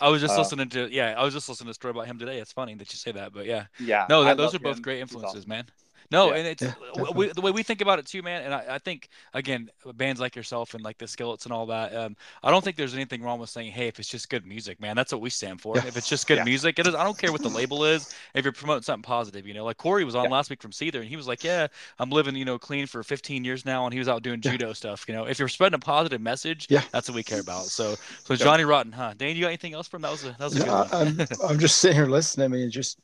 I 0.00 0.08
was 0.08 0.20
just 0.20 0.34
Uh, 0.34 0.38
listening 0.38 0.68
to 0.70 0.88
yeah, 0.92 1.14
I 1.18 1.24
was 1.24 1.34
just 1.34 1.48
listening 1.48 1.66
to 1.66 1.70
a 1.72 1.74
story 1.74 1.90
about 1.90 2.06
him 2.06 2.18
today. 2.18 2.38
It's 2.38 2.52
funny 2.52 2.74
that 2.76 2.92
you 2.92 2.96
say 2.98 3.12
that, 3.12 3.32
but 3.32 3.46
yeah, 3.46 3.66
Yeah. 3.80 4.06
no, 4.08 4.24
that, 4.24 4.36
those 4.36 4.52
love 4.52 4.54
are 4.54 4.64
both 4.64 4.76
him. 4.76 4.82
great 4.82 5.00
influences, 5.00 5.40
awesome. 5.40 5.48
man. 5.48 5.66
No, 6.12 6.28
Yeah. 6.28 6.34
and 6.38 6.46
it's 6.46 6.62
Yeah, 6.62 6.74
we, 7.14 7.32
the 7.32 7.40
way 7.40 7.50
we 7.50 7.62
think 7.62 7.80
about 7.80 7.98
it 7.98 8.06
too, 8.06 8.22
man. 8.22 8.42
And 8.42 8.54
I, 8.54 8.74
I 8.74 8.78
think 8.78 9.08
again, 9.32 9.70
bands 9.94 10.20
like 10.20 10.36
yourself 10.36 10.74
and 10.74 10.84
like 10.84 10.98
the 10.98 11.08
Skillets 11.08 11.44
and 11.46 11.52
all 11.52 11.66
that. 11.66 11.94
Um, 11.94 12.16
I 12.42 12.50
don't 12.50 12.62
think 12.62 12.76
there's 12.76 12.94
anything 12.94 13.22
wrong 13.22 13.40
with 13.40 13.48
saying, 13.50 13.72
hey, 13.72 13.88
if 13.88 13.98
it's 13.98 14.08
just 14.08 14.28
good 14.28 14.46
music, 14.46 14.80
man, 14.80 14.94
that's 14.94 15.10
what 15.12 15.22
we 15.22 15.30
stand 15.30 15.60
for. 15.60 15.76
Yeah. 15.76 15.86
If 15.86 15.96
it's 15.96 16.08
just 16.08 16.26
good 16.28 16.38
Yeah. 16.38 16.44
music, 16.44 16.78
it 16.78 16.86
is. 16.86 16.94
I 16.94 17.02
don't 17.02 17.16
care 17.16 17.32
what 17.32 17.42
the 17.42 17.48
label 17.48 17.84
is. 17.84 18.14
If 18.34 18.44
you're 18.44 18.52
promoting 18.52 18.82
something 18.82 19.02
positive, 19.02 19.46
you 19.46 19.54
know, 19.54 19.64
like 19.64 19.78
Corey 19.78 20.04
was 20.04 20.14
on 20.14 20.24
Yeah. 20.24 20.30
last 20.30 20.50
week 20.50 20.60
from 20.60 20.70
Seether, 20.70 21.00
and 21.00 21.08
he 21.08 21.16
was 21.16 21.26
like, 21.26 21.42
yeah, 21.42 21.66
I'm 21.98 22.10
living, 22.10 22.36
you 22.36 22.44
know, 22.44 22.58
clean 22.58 22.86
for 22.86 23.02
15 23.02 23.44
years 23.44 23.64
now, 23.64 23.86
and 23.86 23.92
he 23.92 23.98
was 23.98 24.08
out 24.08 24.22
doing 24.22 24.40
Yeah. 24.44 24.52
judo 24.52 24.72
stuff. 24.74 25.06
You 25.08 25.14
know, 25.14 25.24
if 25.26 25.38
you're 25.38 25.48
spreading 25.48 25.76
a 25.76 25.78
positive 25.78 26.20
message, 26.20 26.66
Yeah. 26.68 26.82
that's 26.92 27.08
what 27.08 27.14
we 27.16 27.22
care 27.22 27.40
about. 27.40 27.64
So, 27.64 27.96
so 28.24 28.36
Johnny 28.36 28.64
Rotten, 28.64 28.92
huh? 28.92 29.14
Dane, 29.16 29.34
you 29.36 29.42
got 29.42 29.48
anything 29.48 29.72
else 29.72 29.88
from 29.88 30.02
that? 30.02 30.10
Was 30.10 30.24
a 30.24 30.36
that 30.38 30.40
was 30.40 30.56
a 30.56 30.58
good 30.60 30.66
No, 30.66 30.74
one. 30.74 30.88
I'm, 30.92 31.26
I'm 31.48 31.58
just 31.58 31.78
sitting 31.78 31.96
here 31.96 32.06
listening. 32.06 32.44
I 32.44 32.48
mean, 32.48 32.70
just 32.70 32.98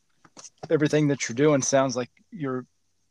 everything 0.70 1.08
that 1.08 1.28
you're 1.28 1.34
doing 1.34 1.62
sounds 1.62 1.96
like 1.96 2.10
you're 2.30 2.66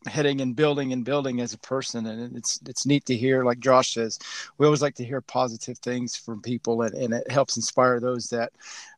heading 0.07 0.41
and 0.41 0.55
building 0.55 0.93
and 0.93 1.03
building 1.05 1.41
as 1.41 1.53
a 1.53 1.57
person, 1.59 2.05
and 2.05 2.35
it's 2.37 2.59
it's 2.67 2.85
neat 2.85 3.05
to 3.05 3.15
hear. 3.15 3.43
Like 3.43 3.59
Josh 3.59 3.93
says, 3.93 4.17
we 4.57 4.65
always 4.65 4.81
like 4.81 4.95
to 4.95 5.03
hear 5.05 5.21
positive 5.21 5.77
things 5.79 6.15
from 6.15 6.41
people, 6.41 6.81
and, 6.81 6.93
and 6.95 7.13
it 7.13 7.29
helps 7.31 7.55
inspire 7.57 7.99
those 7.99 8.27
that 8.29 8.51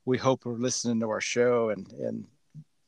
we 0.05 0.17
hope 0.17 0.45
are 0.45 0.51
listening 0.51 0.99
to 1.01 1.09
our 1.09 1.21
show, 1.21 1.69
and 1.69 1.91
and 1.93 2.25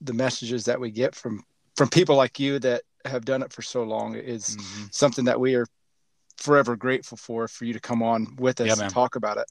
the 0.02 0.14
messages 0.14 0.66
that 0.66 0.80
we 0.80 0.92
get 0.92 1.14
from 1.16 1.44
from 1.76 1.90
people 1.90 2.16
like 2.16 2.40
you 2.40 2.60
that 2.60 2.82
have 3.06 3.26
done 3.26 3.42
it 3.42 3.52
for 3.52 3.62
so 3.62 3.84
long 3.84 4.16
is 4.16 4.56
Mhm. 4.58 4.94
something 4.94 5.26
that 5.26 5.40
we 5.40 5.56
are 5.56 5.66
forever 6.38 6.76
grateful 6.76 7.18
for 7.18 7.48
for 7.48 7.66
you 7.66 7.74
to 7.74 7.80
come 7.80 8.02
on 8.04 8.36
with 8.38 8.62
us 8.62 8.68
Yeah, 8.68 8.76
man. 8.76 8.86
and 8.86 8.94
talk 8.94 9.16
about 9.16 9.38
it. 9.38 9.46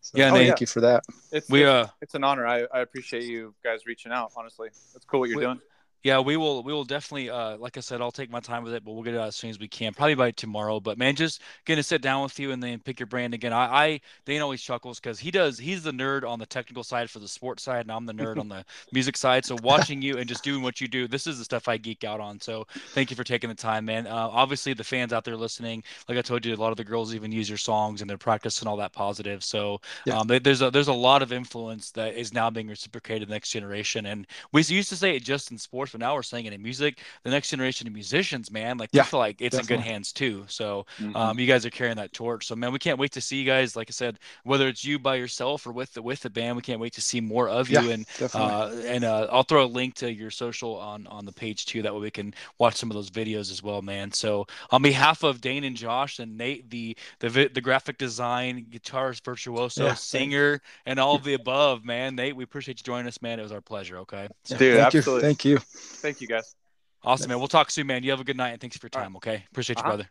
So 0.00 0.18
Yeah, 0.18 0.30
thank 0.30 0.48
Nate. 0.48 0.60
you 0.60 0.66
for 0.66 0.80
that. 0.82 1.02
It's, 1.32 1.48
We 1.48 1.62
it's, 1.62 1.68
uh 1.68 1.88
it's 2.02 2.14
an 2.14 2.24
honor. 2.24 2.46
I, 2.46 2.66
I 2.72 2.80
appreciate 2.80 3.24
you 3.24 3.54
guys 3.64 3.86
reaching 3.86 4.12
out. 4.12 4.32
Honestly, 4.36 4.68
it's 4.94 5.04
cool 5.06 5.20
what 5.20 5.28
you're 5.28 5.38
We- 5.38 5.44
doing. 5.44 5.60
Yeah, 6.04 6.20
we 6.20 6.36
will. 6.36 6.62
We 6.62 6.74
will 6.74 6.84
definitely. 6.84 7.30
Uh, 7.30 7.56
like 7.56 7.78
I 7.78 7.80
said, 7.80 8.02
I'll 8.02 8.12
take 8.12 8.30
my 8.30 8.38
time 8.40 8.62
with 8.62 8.74
it, 8.74 8.84
but 8.84 8.92
we'll 8.92 9.02
get 9.02 9.14
it 9.14 9.18
out 9.20 9.28
as 9.28 9.36
soon 9.36 9.48
as 9.48 9.58
we 9.58 9.68
can. 9.68 9.94
Probably 9.94 10.14
by 10.14 10.32
tomorrow. 10.32 10.78
But 10.78 10.98
man, 10.98 11.16
just 11.16 11.40
gonna 11.64 11.82
sit 11.82 12.02
down 12.02 12.22
with 12.22 12.38
you 12.38 12.52
and 12.52 12.62
then 12.62 12.78
pick 12.80 13.00
your 13.00 13.06
brain 13.06 13.32
again. 13.32 13.54
I, 13.54 13.64
I 13.86 14.00
Dane 14.26 14.42
always 14.42 14.60
chuckles 14.60 15.00
because 15.00 15.18
he 15.18 15.30
does. 15.30 15.58
He's 15.58 15.82
the 15.82 15.92
nerd 15.92 16.22
on 16.28 16.38
the 16.38 16.44
technical 16.44 16.84
side 16.84 17.08
for 17.08 17.20
the 17.20 17.28
sports 17.28 17.62
side, 17.62 17.80
and 17.86 17.90
I'm 17.90 18.04
the 18.04 18.12
nerd 18.12 18.36
on 18.38 18.48
the 18.48 18.66
music 18.92 19.16
side. 19.16 19.46
So 19.46 19.56
watching 19.56 20.02
you 20.02 20.18
and 20.18 20.28
just 20.28 20.44
doing 20.44 20.62
what 20.62 20.78
you 20.78 20.88
do, 20.88 21.08
this 21.08 21.26
is 21.26 21.38
the 21.38 21.44
stuff 21.44 21.68
I 21.68 21.78
geek 21.78 22.04
out 22.04 22.20
on. 22.20 22.38
So 22.38 22.66
thank 22.92 23.10
you 23.10 23.16
for 23.16 23.24
taking 23.24 23.48
the 23.48 23.56
time, 23.56 23.86
man. 23.86 24.06
Uh, 24.06 24.28
obviously, 24.30 24.74
the 24.74 24.84
fans 24.84 25.14
out 25.14 25.24
there 25.24 25.38
listening, 25.38 25.82
like 26.06 26.18
I 26.18 26.22
told 26.22 26.44
you, 26.44 26.54
a 26.54 26.56
lot 26.56 26.70
of 26.70 26.76
the 26.76 26.84
girls 26.84 27.14
even 27.14 27.32
use 27.32 27.48
your 27.48 27.56
songs 27.56 28.02
and 28.02 28.10
they're 28.10 28.18
practicing 28.18 28.68
all 28.68 28.76
that 28.76 28.92
positive. 28.92 29.42
So 29.42 29.80
Yeah. 30.04 30.18
um, 30.18 30.26
there's 30.26 30.60
a 30.60 30.70
there's 30.70 30.88
a 30.88 30.92
lot 30.92 31.22
of 31.22 31.32
influence 31.32 31.90
that 31.92 32.14
is 32.14 32.34
now 32.34 32.50
being 32.50 32.68
reciprocated 32.68 33.28
the 33.28 33.32
next 33.32 33.50
generation. 33.50 34.04
And 34.04 34.26
we 34.52 34.62
used 34.62 34.90
to 34.90 34.96
say 34.96 35.16
it 35.16 35.24
just 35.24 35.50
in 35.50 35.58
sports, 35.58 35.93
but 35.94 36.00
now 36.00 36.14
we're 36.16 36.24
saying 36.24 36.44
it 36.46 36.52
in 36.52 36.60
music. 36.60 36.98
The 37.22 37.30
next 37.30 37.50
generation 37.50 37.86
of 37.86 37.92
musicians, 37.92 38.50
man, 38.50 38.78
like 38.78 38.90
we 38.92 38.96
Yeah, 38.98 39.04
feel 39.04 39.20
like 39.20 39.40
it's 39.40 39.56
in 39.56 39.64
good 39.64 39.78
hands 39.78 40.12
too. 40.12 40.44
So 40.48 40.86
Mhm. 41.00 41.14
um, 41.14 41.38
you 41.38 41.46
guys 41.46 41.64
are 41.64 41.70
carrying 41.70 41.96
that 41.98 42.12
torch. 42.12 42.46
So 42.48 42.56
man, 42.56 42.72
we 42.72 42.80
can't 42.80 42.98
wait 42.98 43.12
to 43.12 43.20
see 43.20 43.36
you 43.36 43.44
guys. 43.44 43.76
Like 43.76 43.88
I 43.88 43.92
said, 43.92 44.18
whether 44.42 44.66
it's 44.66 44.84
you 44.84 44.98
by 44.98 45.14
yourself 45.14 45.66
or 45.68 45.72
with 45.72 45.94
the 45.94 46.02
with 46.02 46.20
the 46.20 46.30
band, 46.30 46.56
we 46.56 46.62
can't 46.62 46.80
wait 46.80 46.94
to 46.94 47.00
see 47.00 47.20
more 47.20 47.48
of 47.48 47.70
you. 47.70 47.78
Yeah, 47.78 47.92
And 47.94 48.06
uh, 48.34 48.70
and 48.86 49.04
uh, 49.04 49.28
I'll 49.30 49.44
throw 49.44 49.64
a 49.64 49.66
link 49.66 49.94
to 49.96 50.12
your 50.12 50.32
social 50.32 50.76
on 50.76 51.06
on 51.06 51.24
the 51.26 51.32
page 51.32 51.64
too. 51.66 51.82
That 51.82 51.94
way 51.94 52.00
we 52.00 52.10
can 52.10 52.34
watch 52.58 52.74
some 52.74 52.90
of 52.90 52.96
those 52.96 53.10
videos 53.10 53.52
as 53.52 53.62
well, 53.62 53.80
man. 53.82 54.10
So 54.10 54.46
on 54.72 54.82
behalf 54.82 55.22
of 55.22 55.40
Dane 55.40 55.62
and 55.62 55.76
Josh 55.76 56.18
and 56.18 56.36
Nate, 56.36 56.68
the 56.70 56.96
the 57.20 57.28
the 57.46 57.60
graphic 57.60 57.98
design, 57.98 58.66
guitarist, 58.68 59.24
virtuoso, 59.24 59.84
Yeah, 59.84 59.88
thank- 59.90 59.98
singer, 59.98 60.60
and 60.86 60.98
all 60.98 61.14
of 61.14 61.22
the 61.22 61.34
above, 61.34 61.84
man. 61.84 62.16
Nate, 62.16 62.34
we 62.34 62.42
appreciate 62.42 62.80
you 62.80 62.84
joining 62.84 63.06
us, 63.06 63.22
man. 63.22 63.38
It 63.38 63.42
was 63.44 63.52
our 63.52 63.60
pleasure. 63.60 63.98
Okay, 63.98 64.28
so, 64.44 64.56
Dude, 64.56 64.76
thank 64.76 64.94
absolutely. 64.94 65.22
you. 65.22 65.28
Thank 65.28 65.44
you. 65.44 65.58
Thank 66.02 66.20
you 66.20 66.26
guys. 66.26 66.54
awesome, 67.02 67.28
man. 67.28 67.38
We'll 67.38 67.48
talk 67.48 67.70
soon, 67.70 67.86
man. 67.86 68.02
You 68.02 68.10
have 68.10 68.20
a 68.20 68.24
good 68.24 68.36
night 68.36 68.50
and 68.50 68.60
thanks 68.60 68.76
for 68.76 68.86
your 68.86 68.90
All 68.94 69.00
right. 69.00 69.06
time. 69.06 69.16
Okay, 69.16 69.44
appreciate 69.50 69.78
you, 69.78 69.82
Uh-huh. 69.82 69.96
brother. 69.96 70.08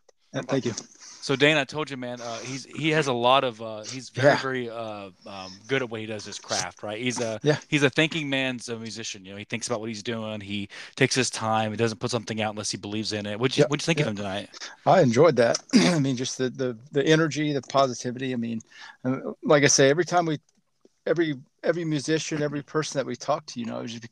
thank 0.47 0.65
you. 0.65 0.73
So 1.21 1.37
Dane, 1.37 1.55
I 1.55 1.63
told 1.63 1.89
you, 1.89 1.95
man, 1.95 2.19
uh, 2.19 2.39
he's 2.39 2.65
he 2.65 2.89
has 2.89 3.07
a 3.07 3.13
lot 3.13 3.45
of 3.45 3.61
uh, 3.61 3.83
he's 3.83 4.09
very 4.09 4.33
Yeah. 4.33 4.41
very 4.41 4.69
uh, 4.69 5.09
um, 5.25 5.59
good 5.67 5.81
at 5.81 5.89
what 5.89 6.01
he 6.01 6.05
does 6.05 6.25
his 6.25 6.37
craft, 6.37 6.83
right? 6.83 6.99
He's 7.01 7.21
a 7.21 7.39
Yeah. 7.43 7.59
he's 7.69 7.83
a 7.83 7.89
thinking 7.89 8.29
man's 8.29 8.67
a 8.67 8.77
musician. 8.77 9.23
You 9.23 9.31
know, 9.31 9.37
he 9.37 9.45
thinks 9.45 9.67
about 9.67 9.79
what 9.79 9.87
he's 9.87 10.03
doing. 10.03 10.41
He 10.41 10.67
takes 10.97 11.15
his 11.15 11.29
time. 11.29 11.71
He 11.71 11.77
doesn't 11.77 11.99
put 11.99 12.11
something 12.11 12.41
out 12.41 12.51
unless 12.51 12.71
he 12.71 12.77
believes 12.77 13.13
in 13.13 13.25
it. 13.25 13.39
What'd 13.39 13.57
you 13.57 13.61
Yeah, 13.61 13.67
what'd 13.67 13.81
you 13.81 13.85
think 13.85 13.99
yeah. 13.99 14.03
of 14.03 14.07
him 14.09 14.17
tonight? 14.17 14.49
I 14.85 14.99
enjoyed 15.01 15.37
that. 15.37 15.59
I 15.73 15.99
mean, 15.99 16.17
just 16.17 16.37
the, 16.37 16.49
the 16.49 16.77
the 16.91 17.05
energy, 17.05 17.53
the 17.53 17.61
positivity. 17.61 18.33
I 18.33 18.35
mean, 18.35 18.59
uh, 19.05 19.19
like 19.43 19.63
I 19.63 19.67
say, 19.67 19.89
every 19.89 20.03
time 20.03 20.25
we, 20.25 20.39
every 21.07 21.35
every 21.63 21.85
musician, 21.85 22.43
every 22.43 22.63
person 22.63 22.99
that 22.99 23.05
we 23.05 23.15
talk 23.15 23.45
to, 23.45 23.61
you 23.61 23.65
know, 23.65 23.79
it's 23.79 23.93
just, 23.93 24.07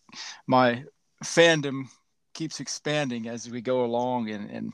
my 0.47 0.85
fandom 1.23 1.85
keeps 2.33 2.59
expanding 2.59 3.27
as 3.27 3.49
we 3.49 3.61
go 3.61 3.83
along, 3.83 4.29
and 4.29 4.49
and 4.49 4.73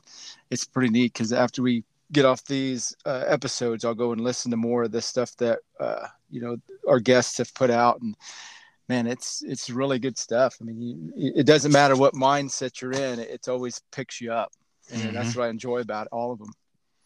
it's 0.50 0.64
pretty 0.64 0.90
neat 0.90 1.12
because 1.12 1.32
after 1.32 1.62
we 1.62 1.84
get 2.12 2.24
off 2.24 2.44
these 2.44 2.94
uh, 3.04 3.24
episodes, 3.26 3.84
I'll 3.84 3.94
go 3.94 4.12
and 4.12 4.20
listen 4.20 4.50
to 4.50 4.56
more 4.56 4.84
of 4.84 4.92
the 4.92 5.02
stuff 5.02 5.36
that 5.36 5.58
uh, 5.80 6.06
you 6.30 6.40
know 6.40 6.56
our 6.88 7.00
guests 7.00 7.38
have 7.38 7.52
put 7.54 7.70
out, 7.70 8.00
and 8.00 8.14
man, 8.88 9.06
it's 9.06 9.42
it's 9.46 9.70
really 9.70 9.98
good 9.98 10.18
stuff. 10.18 10.56
I 10.60 10.64
mean, 10.64 11.12
you, 11.16 11.32
it 11.36 11.46
doesn't 11.46 11.72
matter 11.72 11.96
what 11.96 12.14
mindset 12.14 12.80
you're 12.80 12.92
in; 12.92 13.18
it, 13.18 13.30
it 13.30 13.48
always 13.48 13.80
picks 13.92 14.20
you 14.20 14.32
up 14.32 14.52
and 14.90 15.14
that's 15.14 15.36
what 15.36 15.44
I 15.44 15.48
enjoy 15.48 15.78
about 15.78 16.08
all 16.12 16.32
of 16.32 16.38
them. 16.38 16.52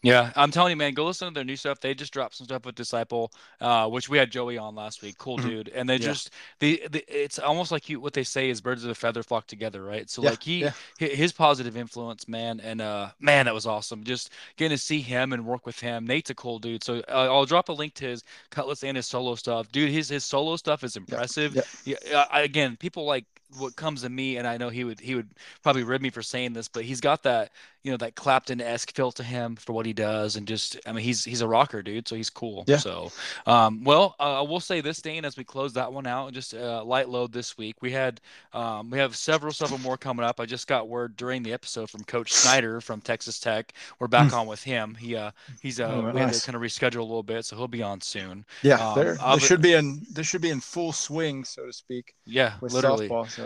Yeah, 0.03 0.33
I'm 0.35 0.51
telling 0.51 0.71
you, 0.71 0.75
man, 0.75 0.93
go 0.93 1.05
listen 1.05 1.29
to 1.29 1.33
their 1.33 1.45
new 1.45 1.55
stuff. 1.55 1.79
They 1.79 1.93
just 1.93 2.11
dropped 2.11 2.35
some 2.35 2.45
stuff 2.45 2.65
with 2.65 2.75
Disciple, 2.75 3.31
uh, 3.61 3.87
which 3.89 4.09
we 4.09 4.17
had 4.17 4.29
Joey 4.31 4.57
on 4.57 4.75
last 4.75 5.01
week. 5.01 5.17
Cool 5.17 5.39
Mhm. 5.39 5.41
dude. 5.41 5.69
And 5.69 5.87
they 5.89 5.95
Yeah. 5.95 5.99
just 5.99 6.31
the, 6.59 6.83
the 6.91 7.05
it's 7.07 7.39
almost 7.39 7.71
like 7.71 7.87
you 7.87 8.01
what 8.01 8.11
they 8.13 8.25
say 8.25 8.49
is 8.49 8.59
birds 8.59 8.83
of 8.83 8.89
a 8.91 8.95
feather 8.95 9.23
flock 9.23 9.47
together, 9.47 9.81
right? 9.81 10.09
So 10.09 10.21
Yeah, 10.21 10.29
like 10.31 10.43
he 10.43 10.59
yeah. 10.59 10.71
his 10.97 11.31
positive 11.31 11.77
influence, 11.77 12.27
man, 12.27 12.59
and 12.59 12.81
uh 12.81 13.11
man, 13.21 13.45
that 13.45 13.53
was 13.53 13.65
awesome. 13.65 14.03
Just 14.03 14.31
getting 14.57 14.77
to 14.77 14.83
see 14.83 14.99
him 14.99 15.31
and 15.31 15.45
work 15.45 15.65
with 15.65 15.79
him. 15.79 16.05
Nate's 16.05 16.29
a 16.29 16.35
cool 16.35 16.59
dude. 16.59 16.83
So 16.83 16.99
uh, 17.07 17.29
I'll 17.31 17.45
drop 17.45 17.69
a 17.69 17.73
link 17.73 17.93
to 17.95 18.05
his 18.05 18.23
Kutless 18.51 18.83
and 18.83 18.97
his 18.97 19.07
solo 19.07 19.35
stuff. 19.35 19.71
Dude, 19.71 19.89
his 19.89 20.09
his 20.09 20.25
solo 20.25 20.57
stuff 20.57 20.83
is 20.83 20.97
impressive. 20.97 21.55
yeah. 21.55 21.95
Yeah, 22.05 22.25
I, 22.29 22.41
again, 22.41 22.75
people 22.75 23.05
like 23.05 23.25
what 23.57 23.75
comes 23.75 24.01
to 24.01 24.09
me, 24.09 24.37
and 24.37 24.47
I 24.47 24.57
know 24.57 24.69
he 24.69 24.83
would 24.83 24.99
he 24.99 25.15
would 25.15 25.29
probably 25.61 25.83
rib 25.83 26.01
me 26.01 26.09
for 26.09 26.21
saying 26.21 26.53
this, 26.53 26.67
but 26.67 26.83
he's 26.83 27.01
got 27.01 27.23
that 27.23 27.51
you 27.83 27.91
know 27.91 27.97
that 27.97 28.15
Clapton 28.15 28.61
esque 28.61 28.95
feel 28.95 29.11
to 29.13 29.23
him 29.23 29.55
for 29.57 29.73
what 29.73 29.85
he 29.85 29.93
does, 29.93 30.35
and 30.37 30.47
just 30.47 30.77
I 30.85 30.91
mean 30.93 31.03
he's 31.03 31.23
he's 31.25 31.41
a 31.41 31.47
rocker, 31.47 31.81
dude. 31.81 32.07
So 32.07 32.15
he's 32.15 32.29
cool. 32.29 32.63
Yeah. 32.67 32.77
So, 32.77 33.11
um, 33.45 33.83
well, 33.83 34.15
uh, 34.19 34.39
I 34.39 34.41
will 34.41 34.59
say 34.61 34.79
this, 34.81 35.01
Dane, 35.01 35.25
as 35.25 35.35
we 35.37 35.43
close 35.43 35.73
that 35.73 35.91
one 35.91 36.07
out, 36.07 36.31
just 36.33 36.53
uh, 36.53 36.83
light 36.83 37.09
load 37.09 37.33
this 37.33 37.57
week. 37.57 37.75
We 37.81 37.91
had 37.91 38.21
um, 38.53 38.89
we 38.89 38.97
have 38.99 39.15
several 39.15 39.51
several 39.51 39.79
more 39.79 39.97
coming 39.97 40.25
up. 40.25 40.39
I 40.39 40.45
just 40.45 40.67
got 40.67 40.87
word 40.87 41.15
during 41.17 41.43
the 41.43 41.51
episode 41.53 41.89
from 41.89 42.03
Coach 42.05 42.31
Snyder 42.33 42.79
from 42.81 43.01
Texas 43.01 43.39
Tech. 43.39 43.73
We're 43.99 44.07
back 44.07 44.33
on 44.33 44.47
with 44.47 44.63
him. 44.63 44.95
He 44.95 45.15
uh 45.15 45.31
he's 45.61 45.79
uh 45.79 45.83
Oh, 45.93 46.11
we 46.11 46.19
had 46.21 46.33
to 46.33 46.41
kind 46.41 46.55
of 46.55 46.61
reschedule 46.61 46.99
a 46.99 47.03
little 47.03 47.21
bit, 47.23 47.45
so 47.45 47.55
he'll 47.57 47.67
be 47.67 47.83
on 47.83 47.99
soon. 48.01 48.45
Yeah, 48.61 48.75
Um, 48.79 48.95
they're, 48.95 49.17
I'll 49.19 49.35
they 49.35 49.41
be- 49.41 49.45
should 49.45 49.61
be 49.61 49.73
in 49.73 50.01
they 50.11 50.23
should 50.23 50.41
be 50.41 50.49
in 50.49 50.61
full 50.61 50.93
swing, 50.93 51.43
so 51.43 51.65
to 51.65 51.73
speak, 51.73 52.15
Yeah, 52.25 52.53
with 52.61 52.71
literally. 52.73 53.09
softball. 53.09 53.29
So 53.29 53.42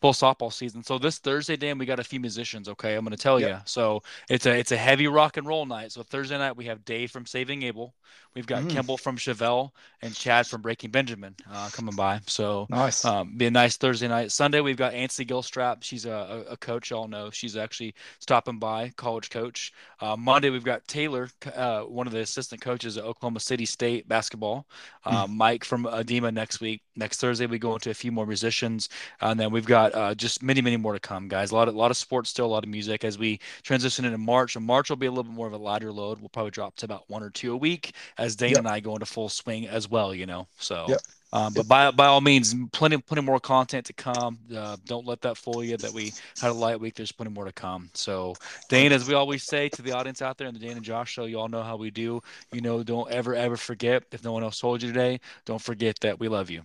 full 0.00 0.12
softball 0.12 0.52
season. 0.52 0.82
So 0.82 0.98
this 0.98 1.18
Thursday, 1.18 1.56
Dan, 1.56 1.78
we 1.78 1.86
got 1.86 1.98
a 2.00 2.04
few 2.04 2.20
musicians. 2.20 2.68
Okay, 2.68 2.94
I'm 2.94 3.04
going 3.04 3.16
to 3.16 3.22
tell 3.22 3.40
Yep. 3.40 3.48
you. 3.48 3.56
So 3.64 4.02
it's 4.28 4.46
a 4.46 4.58
it's 4.58 4.72
a 4.72 4.76
heavy 4.76 5.06
rock 5.08 5.36
and 5.36 5.46
roll 5.46 5.66
night. 5.66 5.92
So 5.92 6.02
Thursday 6.02 6.38
night 6.38 6.56
we 6.56 6.64
have 6.66 6.84
Dave 6.84 7.10
from 7.10 7.26
Saving 7.26 7.62
Abel, 7.62 7.94
we've 8.34 8.46
got 8.46 8.62
Mm. 8.64 8.70
Kimball 8.70 8.96
from 8.98 9.16
Chevelle, 9.16 9.70
and 10.02 10.14
Chad 10.14 10.46
from 10.46 10.62
Breaking 10.62 10.90
Benjamin 10.90 11.34
uh, 11.50 11.68
coming 11.72 11.94
by. 11.94 12.20
So 12.26 12.66
nice. 12.70 13.04
um, 13.04 13.36
be 13.36 13.46
a 13.46 13.50
nice 13.50 13.76
Thursday 13.76 14.08
night. 14.08 14.30
Sunday 14.32 14.60
we've 14.60 14.76
got 14.76 14.94
Ansley 14.94 15.24
Gilstrap. 15.24 15.82
She's 15.82 16.06
a, 16.06 16.44
a, 16.48 16.56
coach. 16.56 16.90
Y'all 16.90 17.08
know 17.08 17.30
she's 17.30 17.56
actually 17.56 17.94
stopping 18.20 18.58
by, 18.58 18.90
college 18.96 19.30
coach. 19.30 19.72
Uh, 20.00 20.16
Monday 20.16 20.50
we've 20.50 20.64
got 20.64 20.86
Taylor, 20.86 21.28
uh, 21.54 21.82
one 21.82 22.06
of 22.06 22.12
the 22.12 22.20
assistant 22.20 22.60
coaches 22.60 22.96
at 22.96 23.04
Oklahoma 23.04 23.40
City 23.40 23.66
State 23.66 24.06
basketball. 24.08 24.66
Uh, 25.04 25.26
Mike 25.28 25.64
from 25.64 25.84
Adema 25.84 26.32
next 26.32 26.60
week. 26.60 26.82
Next 26.96 27.20
Thursday 27.20 27.46
we 27.46 27.58
go 27.58 27.74
into 27.74 27.90
a 27.90 27.94
few 27.94 28.12
more 28.12 28.26
musicians, 28.26 28.88
and 29.20 29.38
then 29.38 29.50
we've 29.50 29.66
got 29.66 29.87
uh, 29.94 30.14
just 30.14 30.42
many 30.42 30.60
many 30.60 30.76
more 30.76 30.92
to 30.92 31.00
come, 31.00 31.28
guys. 31.28 31.50
A 31.50 31.54
lot 31.54 31.68
of 31.68 31.74
a 31.74 31.78
lot 31.78 31.90
of 31.90 31.96
sports 31.96 32.30
still, 32.30 32.46
a 32.46 32.48
lot 32.48 32.64
of 32.64 32.70
music 32.70 33.04
as 33.04 33.18
we 33.18 33.40
transition 33.62 34.04
into 34.04 34.18
March. 34.18 34.56
And 34.56 34.64
March 34.64 34.88
will 34.90 34.96
be 34.96 35.06
a 35.06 35.10
little 35.10 35.24
bit 35.24 35.32
more 35.32 35.46
of 35.46 35.52
a 35.52 35.58
lighter 35.58 35.92
load. 35.92 36.20
We'll 36.20 36.28
probably 36.28 36.50
drop 36.50 36.76
to 36.76 36.86
about 36.86 37.08
one 37.08 37.22
or 37.22 37.30
two 37.30 37.52
a 37.52 37.56
week 37.56 37.94
as 38.16 38.36
Dane 38.36 38.50
Yep. 38.50 38.58
and 38.58 38.68
I 38.68 38.80
go 38.80 38.94
into 38.94 39.06
full 39.06 39.28
swing 39.28 39.66
as 39.68 39.88
well. 39.88 40.14
You 40.14 40.26
know, 40.26 40.46
so. 40.58 40.86
Yep. 40.88 41.00
Um, 41.30 41.52
but 41.52 41.68
by 41.68 41.90
by 41.90 42.06
all 42.06 42.22
means, 42.22 42.54
plenty 42.72 42.96
plenty 42.96 43.20
more 43.20 43.38
content 43.38 43.84
to 43.86 43.92
come. 43.92 44.38
Uh, 44.54 44.78
don't 44.86 45.04
let 45.06 45.20
that 45.20 45.36
fool 45.36 45.62
you 45.62 45.76
that 45.76 45.92
we 45.92 46.14
had 46.40 46.50
a 46.50 46.54
light 46.54 46.80
week. 46.80 46.94
There's 46.94 47.12
plenty 47.12 47.32
more 47.32 47.44
to 47.44 47.52
come. 47.52 47.90
So, 47.92 48.34
Dane, 48.70 48.92
as 48.92 49.06
we 49.06 49.12
always 49.12 49.42
say 49.42 49.68
to 49.68 49.82
the 49.82 49.92
audience 49.92 50.22
out 50.22 50.38
there 50.38 50.48
in 50.48 50.54
the 50.54 50.60
Dane 50.60 50.72
and 50.72 50.82
Josh 50.82 51.12
show, 51.12 51.26
you 51.26 51.38
all 51.38 51.48
know 51.48 51.62
how 51.62 51.76
we 51.76 51.90
do. 51.90 52.22
You 52.50 52.62
know, 52.62 52.82
don't 52.82 53.10
ever 53.10 53.34
ever 53.34 53.58
forget. 53.58 54.04
If 54.10 54.24
no 54.24 54.32
one 54.32 54.42
else 54.42 54.58
told 54.58 54.82
you 54.82 54.88
today, 54.90 55.20
don't 55.44 55.60
forget 55.60 56.00
that 56.00 56.18
we 56.18 56.28
love 56.28 56.48
you. 56.48 56.62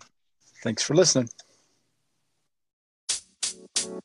Thanks 0.64 0.82
for 0.82 0.96
listening. 0.96 1.28
Man. 3.86 4.02